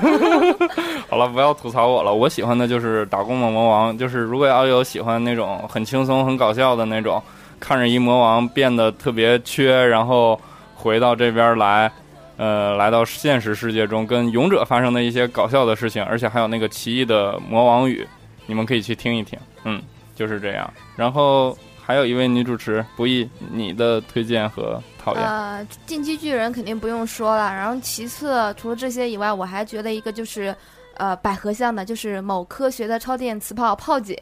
[1.09, 2.15] 好了，不要吐槽我了。
[2.15, 7.21] 我喜欢的就是打工的魔王，就是如果要有喜欢那种很轻松、很搞笑的那种，
[7.59, 10.41] 看着一魔王变得特别缺，然后
[10.81, 11.93] 回到这边来，
[12.39, 18.07] 呃，来到现实世界中跟勇者发生的一些搞笑的事情，而且还有那个奇异的魔王语，
[18.47, 19.39] 你们可以去听一听。
[19.64, 19.83] 嗯，
[20.14, 20.72] 就是这样。
[20.97, 21.55] 然后
[21.85, 25.22] 还有一位女主持不易，你的推荐和讨厌。
[25.22, 30.57] 呃，进击巨人肯定不用说了，然后其次除了这些以外，我还觉得一个就是，
[30.97, 34.16] 呃，百合像的，就是某科学的超电磁炮炮姐。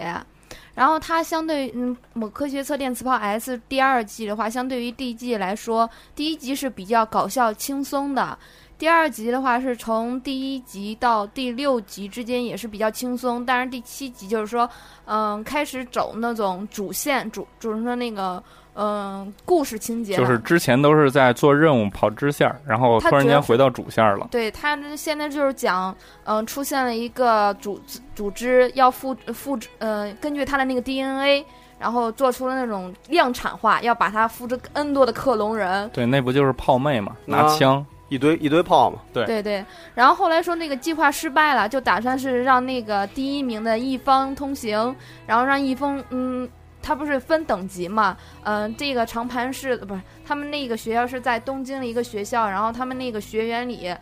[0.79, 8.39] 然后它相对嗯，某科学测电磁炮 S 第二季的话，相对于第一季来说，第一集是比较搞笑轻松的，
[8.79, 14.71] 第二集的话是从第一集到第六集之间也是比较轻松，但是第七集就是说，
[15.07, 18.41] 嗯，开始走那种主线主，就是说那个
[18.81, 24.29] 嗯故事情节，就是之前都是在做任务跑支线，然后突然间回到主线了。
[24.31, 25.93] 对他现在就是讲，
[26.25, 27.81] 嗯、出现了一个组
[28.15, 31.45] 组织要复复制，呃，根据他的那个 DNA，
[31.77, 35.89] 然后做出了那种量产化，要把它复制 N 多的克隆人。
[35.91, 37.85] 对，那不就是炮妹嘛，拿啊枪。
[38.11, 39.01] 一堆一堆炮嘛。
[39.13, 39.63] 对对对，
[39.95, 46.49] 然后后来说那个计划失败了，就打算是让那个第一名的一方通行，然后让一方，嗯，
[46.89, 53.95] 他不是分等级嘛，嗯、这个长盘是不是他们那个学校是在东京的一个学校，然后他们那个学员里。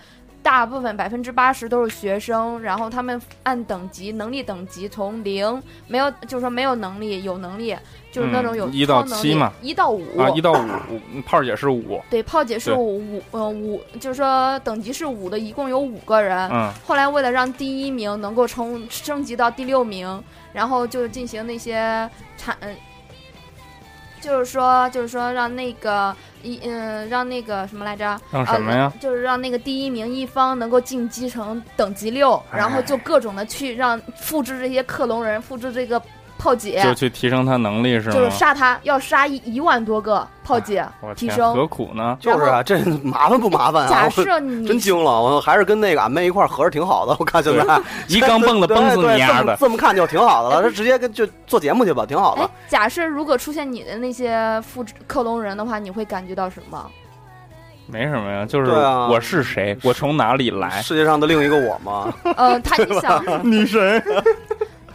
[0.43, 7.76] 大部分百分之八十都是学生，然后他们按等级能力等级从零没有，就是说没有能力有能力，
[8.12, 10.57] 就是那种有嗯一到七嘛一到五啊，一到五，
[11.16, 12.01] 五炮姐是五。
[12.09, 16.49] 对，炮姐是对五五呃五，就是说等级是五的，一共有五个人。
[16.53, 20.22] 嗯后来为了让第一名能够冲升级到第六名，
[20.57, 22.74] 然后就进行那些产，呃
[24.22, 28.18] 就是说就是说让那个一嗯、让那个什么来着？
[28.30, 36.00] 让什么呀呃就是让那个第一名一方能够晋级成等级六，然后就各种的去让复制这些克隆人，复制这个
[36.47, 38.14] 炮姐，就去提升他能力是吗？
[38.14, 40.86] 就是杀他，要杀一一万多个炮姐
[41.16, 41.53] 提升。
[41.53, 42.16] 何苦呢？
[42.20, 43.90] 就是啊，这麻烦不麻烦啊？
[43.90, 47.16] 假设你真惊了，我还是跟那个俺妹一块儿合着挺好的。
[47.18, 50.62] 我看现在 一缸蹦子对蹦死对这么你丫的这么看就挺好的了。
[50.70, 56.88] 这直接跟就做节目去吧，挺好的哎。，假设如果出现你的那些复制克隆人的话，你会感觉到什么？
[57.88, 60.82] 没什么呀，就是我是谁，我从哪里来？
[60.82, 62.12] 世界上的另一个我吗？
[62.36, 64.03] 嗯，他你想， 女神，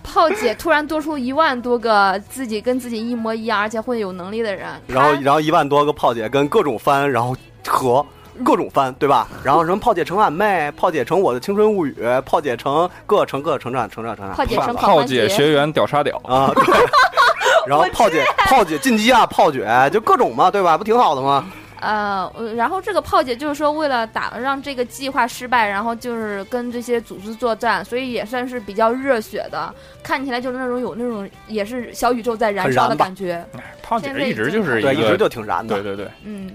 [0.03, 7.35] 炮姐突然多出一万多个自己跟自己一模一样，而且会有能力的人，然后然后一万多个炮姐跟各种翻，然后
[7.67, 8.05] 和
[8.43, 9.27] 各种翻，对吧？
[9.43, 11.95] 然后什么炮姐成俺妹，炮姐成我的青春物语，
[12.25, 16.63] 炮姐成各成各成长成长成长，炮姐成 炮姐学员屌杀屌啊，对。
[17.67, 20.75] 然后炮姐炮姐进击啊，炮姐就各种嘛，对吧？
[20.75, 21.45] 不挺好的吗？
[21.81, 33.43] 呃，呃然后这个炮姐就是说，为了打让这个计划失败，然后就是跟这些组织作战，所以也算是比较热血的，看起来就是那种有那种也是小宇宙在燃烧的感觉。
[33.81, 35.75] 炮姐一直，就是一个一直就挺燃的。
[35.75, 36.51] 对对对，嗯，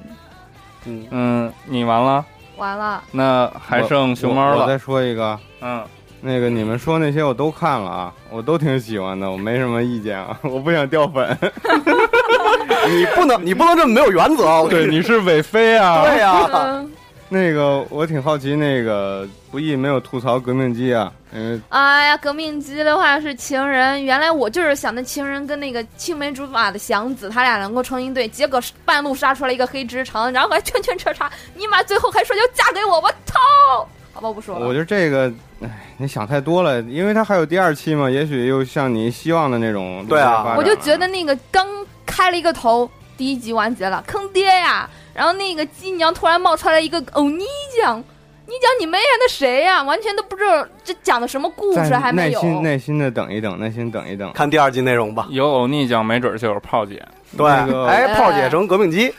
[0.84, 2.24] 嗯嗯，你完了，
[2.56, 4.56] 完了，那还剩熊猫了。
[4.56, 5.84] 我我再说一个，嗯，
[6.26, 11.38] 那个你们说那些我都看了啊，我都挺喜欢的，我没什么意见啊， 我不想掉粉。
[12.90, 14.66] 你不能，你不能这么没有原则啊！
[14.68, 16.02] 对，你你是韦飞啊。
[16.10, 16.92] 对呀、嗯，
[17.28, 33.88] 那个我挺好奇，那个不易没有吐槽革命机啊，因为哎呀，革命机的话是情人，原来我就是想那情人跟那个青梅竹马的祥子，他俩能够成一对，结果半路杀出来一个黑之城，然后还圈圈叉叉，尼玛最后还说要嫁给我，我操！
[34.12, 34.66] 好吧，我不说了。
[34.66, 41.66] 我觉得这个，哎，你想太多了，因为它还有第二期嘛，也许又像你希望的那种对啊我就觉得那个刚
[42.04, 44.88] 开了一个头，第一集完结了，坑爹呀！
[45.14, 47.44] 然后那个鸡娘突然冒出来一个欧尼
[47.78, 47.98] 酱，
[48.46, 49.82] 你讲你妹呀，那谁呀？
[49.82, 52.42] 完全都不知道这讲的什么故事，还没有。
[52.42, 54.30] 耐心耐心的等一等，耐心等一等。
[54.34, 55.26] 看第二季内容吧。
[55.30, 57.02] 有欧尼酱，没准就有炮姐。
[57.36, 59.12] 对，那个哎，炮姐成革命机，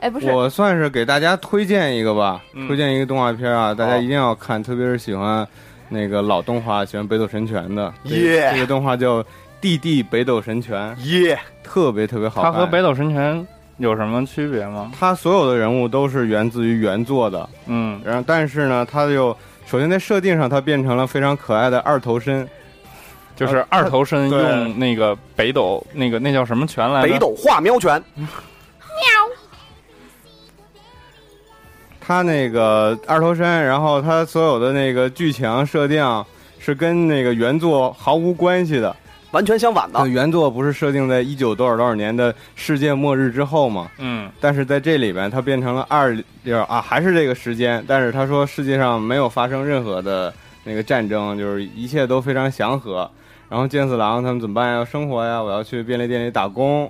[0.00, 5.46] 哎，不是，我算是给大家推荐一个吧，嗯推荐一个动画片啊，大家一定要看，特别是喜欢
[5.88, 7.92] 那个老动画、喜欢北斗神拳的。
[8.04, 9.22] 这耶这个动画叫
[9.60, 12.52] 《弟弟北斗神拳》，耶，特别特别好看。
[12.52, 13.46] 它和北斗神拳
[13.78, 14.92] 有什么区别吗？
[14.98, 22.48] 它所有的人物都是源自于原作的，嗯，然后但是呢，它就首先在设定上，它变成了非常可爱的二头身。
[23.36, 27.08] 就是二头身用那个北斗那个那叫什么拳来着？
[27.08, 28.00] 北斗画喵拳，
[32.06, 36.24] 它那个二头身，然后他所有的那个剧情设定
[36.58, 38.94] 是跟那个原作毫无关系的。
[39.30, 40.06] 完全相反的。
[40.06, 43.90] 原作不是设定在一九多少多少年的世界末日之后吗？
[43.98, 50.32] 嗯，但是在这里边，它变成了二就是啊，还是这个时间，但是他说世界上没有发生任何的
[50.62, 53.10] 那个战争，就是一切都非常祥和。
[53.48, 54.74] 然后健次郎他们怎么办呀？
[54.76, 56.88] 要生活呀，我要去便利店里打工，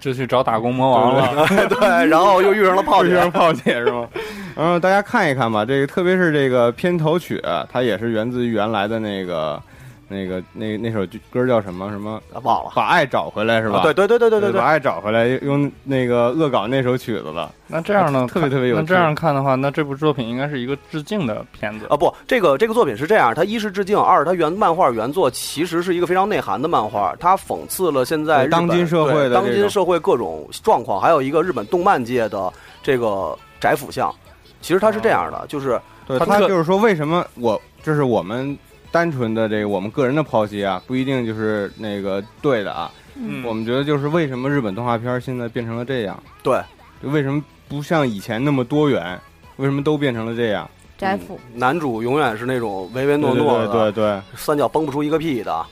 [0.00, 1.46] 就去找打工魔王了。
[1.68, 4.06] 对，然后又遇上了炮姐 遇上，炮姐是吗？
[4.58, 9.60] 嗯大家看一看吧，这个特别是这个片头曲，它也是源自于原来的那个。
[10.08, 12.20] 那个那那首歌叫什么什么？
[12.42, 12.72] 忘了。
[12.74, 13.78] 把爱找回来是吧？
[13.78, 17.52] 啊对对对对对对对把爱找回来，用那个恶搞那首曲子了。
[17.66, 18.26] 那这样呢？
[18.28, 32.52] 特别特别有趣那这样看的话，那这部作品应该是一个致敬的片子啊，不，这个这个作品是这样，它一是致敬，二是它原漫画原作其实是一个非常内涵的漫画，它讽刺了现在当今社会的当今社会各种状况，还有一个日本动漫界的
[32.82, 34.14] 这个宅腐向。
[34.62, 38.56] 其实它是这样的，就是对它就是说，为什么我就是我们
[38.96, 42.90] 单纯的这个我们个人的剖析啊，不一定就是那个对的啊。
[43.14, 46.18] 嗯我们觉得就是为什么日本动画片现在变成了这样？
[46.42, 46.58] 对，
[47.02, 49.20] 就为什么不像以前那么多元？
[49.56, 50.66] 为什么都变成了这样？
[50.96, 55.66] 宅腐，男主永远是那种唯唯诺诺的，对对对对三脚崩不出一个屁的。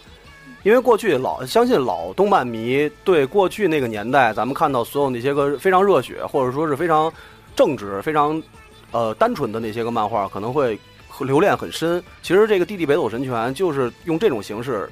[0.63, 7.11] 因为过去老相信老动漫迷对过去那个年代，咱们看到所有那些个非常热血，或者说是非常
[7.57, 8.43] 正直、非常
[8.91, 10.79] 呃单纯的那些个漫画，可能会
[11.21, 12.03] 留恋很深。
[12.23, 14.89] 其实这个《弟弟北斗神拳》就是用这种形式，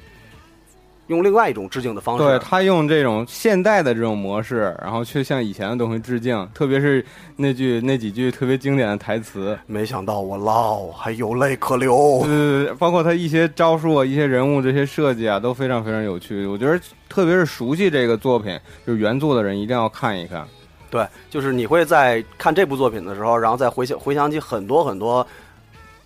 [1.07, 2.23] 用另外一种致敬的方式。
[2.23, 7.05] 对他用这种现代的这种模式，然后却向以前的东西致敬，特别是
[7.35, 9.57] 那句那几句特别经典的台词。
[9.65, 12.21] 没想到我老还有泪可流。
[12.25, 16.45] 呃，包括他一些招数啊、一些人物这些设计啊，都非常非常有趣。
[16.45, 18.57] 我觉得，特别是熟悉这个作品，
[18.87, 20.47] 就是原作的人一定要看一看。
[20.89, 25.25] 对，就是你会在看这部作品的时候，然后再回想回想起很多很多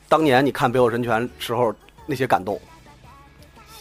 [0.10, 1.74] 当年你看《北斗神拳》时候
[2.05, 2.60] 那些感动。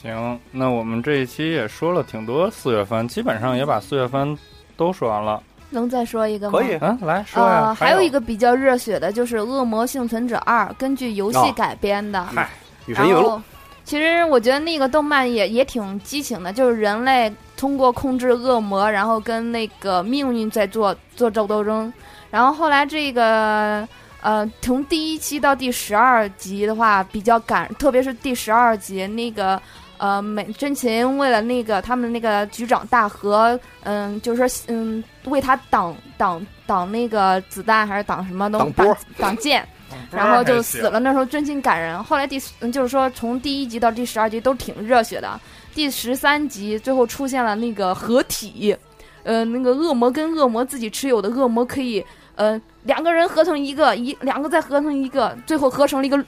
[0.02, 4.36] 行，那我们这一期也说了挺多四月份，基本上也把四月份
[4.76, 5.42] 都说完了。
[5.70, 6.58] 能再说一个吗？
[6.58, 7.66] 可以嗯，来说呀。
[7.66, 12.24] 呃，还有一个比较热血的，就是《恶魔幸存者二》，根据游戏哦改编的。
[12.26, 12.48] 嗨，
[12.86, 13.42] 女神异闻录，
[13.84, 21.92] 其实我觉得那个动漫也也挺激情的，就是人类通过控制恶魔，然后跟那个命运在做做斗斗争。
[22.30, 23.86] 然后后来这个
[24.26, 29.60] 呃，从第一期到第十二集的话，比较感，特别是第十二集那个。
[29.98, 39.66] 呃，美真琴为了那个他们那个局长大和，嗯，就是说，嗯，为他挡挡挡那个子弹还是挡什么东挡波挡挡箭，
[40.10, 41.00] 然后就死了。
[41.00, 42.04] 那时候真心感人。
[42.04, 45.40] 后来第嗯就是说从第一集到第十二集都挺热血的。
[45.74, 48.76] 第十三集最后出现了那个合体，
[49.22, 52.04] 呃，那个恶魔跟恶魔自己持有的恶魔可以，
[52.36, 56.22] 呃，两个人合成一个，一两个再合成一个，最后合成了一个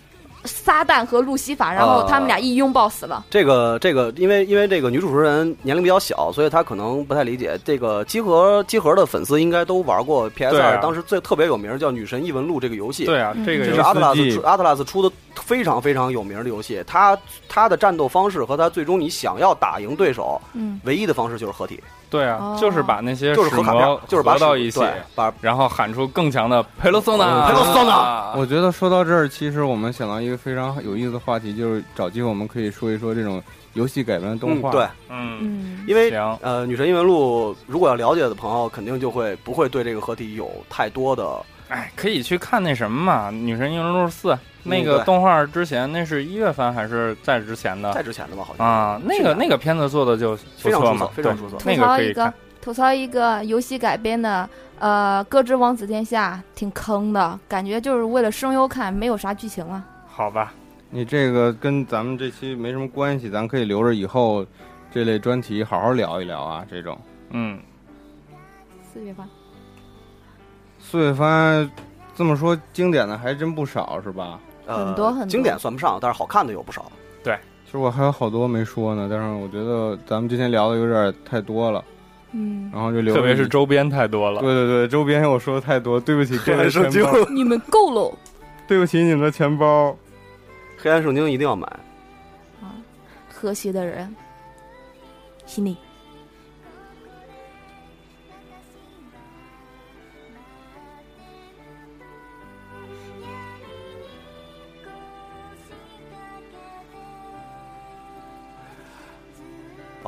[0.45, 3.27] 撒旦和路西法，然后他们俩一拥抱死了。
[3.29, 7.59] 这个这个，因为因为这个女主持人年龄比较小，所以她可能不太理解。
[7.65, 13.05] 这个集合集合的粉丝应该都玩过 PS 二，当时最特别有名叫《女神异闻录》这个游戏。
[13.05, 16.83] 对啊这个这是游戏阿特拉斯机出阿特拉斯出的非常非常有名的游戏。
[16.87, 21.83] 它它的战斗方式和它最终你想要打赢对手，嗯，唯一的方式就是合体。
[22.11, 22.59] 对啊，哦。
[22.61, 24.81] 就是把那些就是合卡片就是合到一起，
[25.15, 33.43] 把然后喊出更强的佩洛桑纳，佩洛桑纳我觉得说到这儿，其实我们想到一个非常有意思的话题，就是找机会我们可以说一说这种
[33.75, 34.71] 游戏改编的动画。
[34.71, 41.25] 嗯对，嗯，因为呃，《女神异闻录》如果要了解的朋友，肯定就会不会对这个合体有太多的
[41.69, 47.93] 哎，可以去看那什么嘛，《女神异闻录四》那个动画之前，那是一月份还是在之前的？
[47.93, 52.35] 在之前的吧，好像啊，那个那个片子做的就非常出色错嘛，非常出色那个吐槽一个可以看。
[52.61, 54.49] 吐槽一个游戏改编的，
[54.79, 59.83] 呃，《歌之王子殿下》挺坑的，感觉就是为了声优看，没有啥剧情啊。
[60.07, 60.53] 好吧，
[60.91, 64.45] 你这个跟咱们这期没什么关系，咱可以留着以后
[64.93, 66.67] 这类专题好好聊一聊啊。
[66.69, 66.99] 这种
[67.31, 67.59] 嗯，
[68.93, 69.13] 四月
[70.89, 71.71] 份，四月番
[72.17, 74.41] 这么说经典的还真不少，是吧？
[74.67, 76.91] 呃很多很多经典算不上，但是好看的有不少。
[77.23, 81.85] 对，其实我还有好多没说呢，但是我觉得咱们今天聊的有点太多了，
[82.33, 84.41] 嗯，然后就留着特别是周边太多了。
[84.41, 87.03] 对对对，周边我说的太多，对不起 黑暗圣经，
[87.35, 88.13] 你们够喽！
[88.69, 89.97] 对不起你们的钱包。
[90.77, 91.67] 黑暗圣经一定要买。
[92.61, 92.77] 啊
[93.33, 94.15] 和谐的人，
[95.47, 95.77] 心里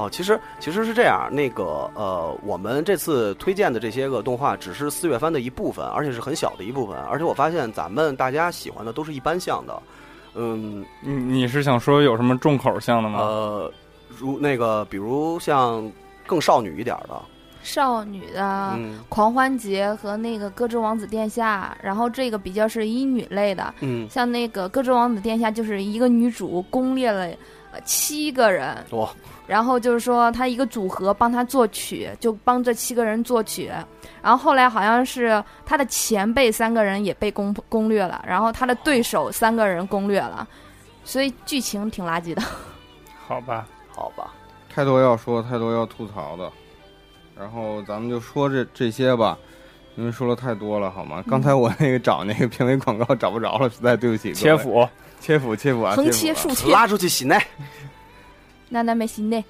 [0.00, 6.96] 哦，其实其实是这样，那个呃，我们这次推荐的这些个动画只是四月番的一部分，而且是很小的一部分。
[7.02, 9.82] 而且我发现咱们大家喜欢的都是一般向的，
[10.34, 13.18] 嗯，你你是想说有什么重口向的吗？
[13.20, 13.72] 呃，
[14.16, 15.90] 如那个比如像
[16.26, 17.20] 更少女一点的，
[17.62, 27.26] 少女的嗯狂欢节和那个歌之王子殿下，然后这个比较是医女类的，嗯像那个歌之王子殿下就是一个女主攻略了
[27.72, 29.10] 呃七个人，哇，
[29.50, 33.68] 然后就是说他一个组合帮他作曲，就帮这七个人作曲。
[34.22, 40.46] 然后后来好像是他的前辈三个人也被攻攻略了，然后他的对手三个人攻略了，
[41.02, 42.40] 所以剧情挺垃圾的。
[43.26, 44.32] 好吧，好吧，
[44.72, 46.48] 太多要说，太多要吐槽的，
[47.36, 49.36] 然后咱们就说这这些吧，
[49.96, 51.24] 因为说了太多了，好吗？
[51.28, 54.32] 刚才我那个找那个片尾广告找不着了，实在对不起。
[54.32, 54.88] 切腹，
[55.18, 55.96] 切腹，切腹啊！
[55.96, 57.36] 横切腹啊切竖切，拉出去洗内。
[58.70, 59.44] 那那没心内。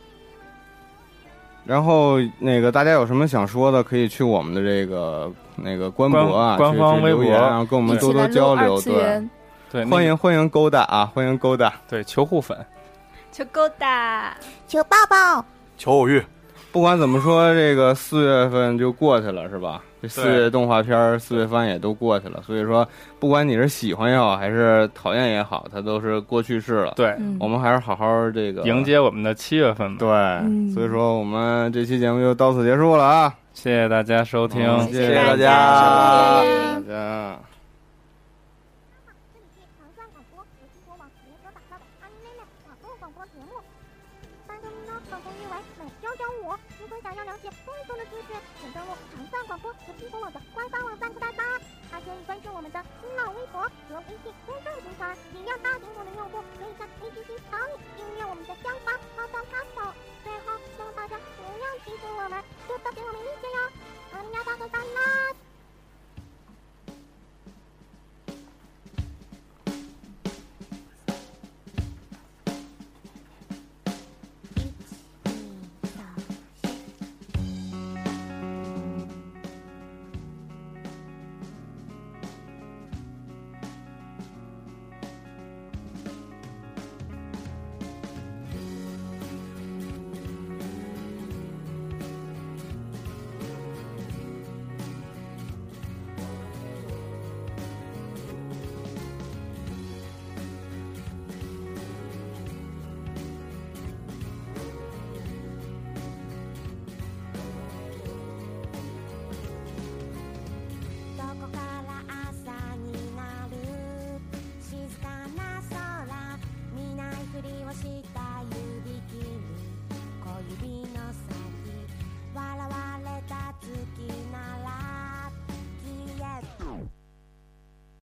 [1.65, 8.81] 然后那个大家有什么想说的，可以去我们的这个那个官博啊，官官方微博去留言，然后跟我们多多交流。
[8.81, 9.23] 对，
[9.71, 11.73] 对，欢迎欢迎勾搭啊，欢迎勾搭。
[11.89, 12.59] 对，求互粉，
[13.31, 15.45] 求勾搭，求抱抱。
[15.77, 16.25] 求偶遇。
[16.73, 19.83] 不管怎么说，这个四月份就过去了，是吧？
[20.03, 22.87] 这四月动画片儿、四月番也都过去了，所以说，
[23.19, 26.95] 不管你是喜欢也好，还是讨厌也好，它都是过去式了。
[26.97, 29.99] 对，嗯我们还是好好这个迎接我们的七月份吧。
[29.99, 30.09] 对，
[30.47, 33.35] 嗯所以说我们这期节目就到此结束了啊！
[33.53, 37.50] 谢谢大家收听，嗯谢谢大家家，谢谢大家。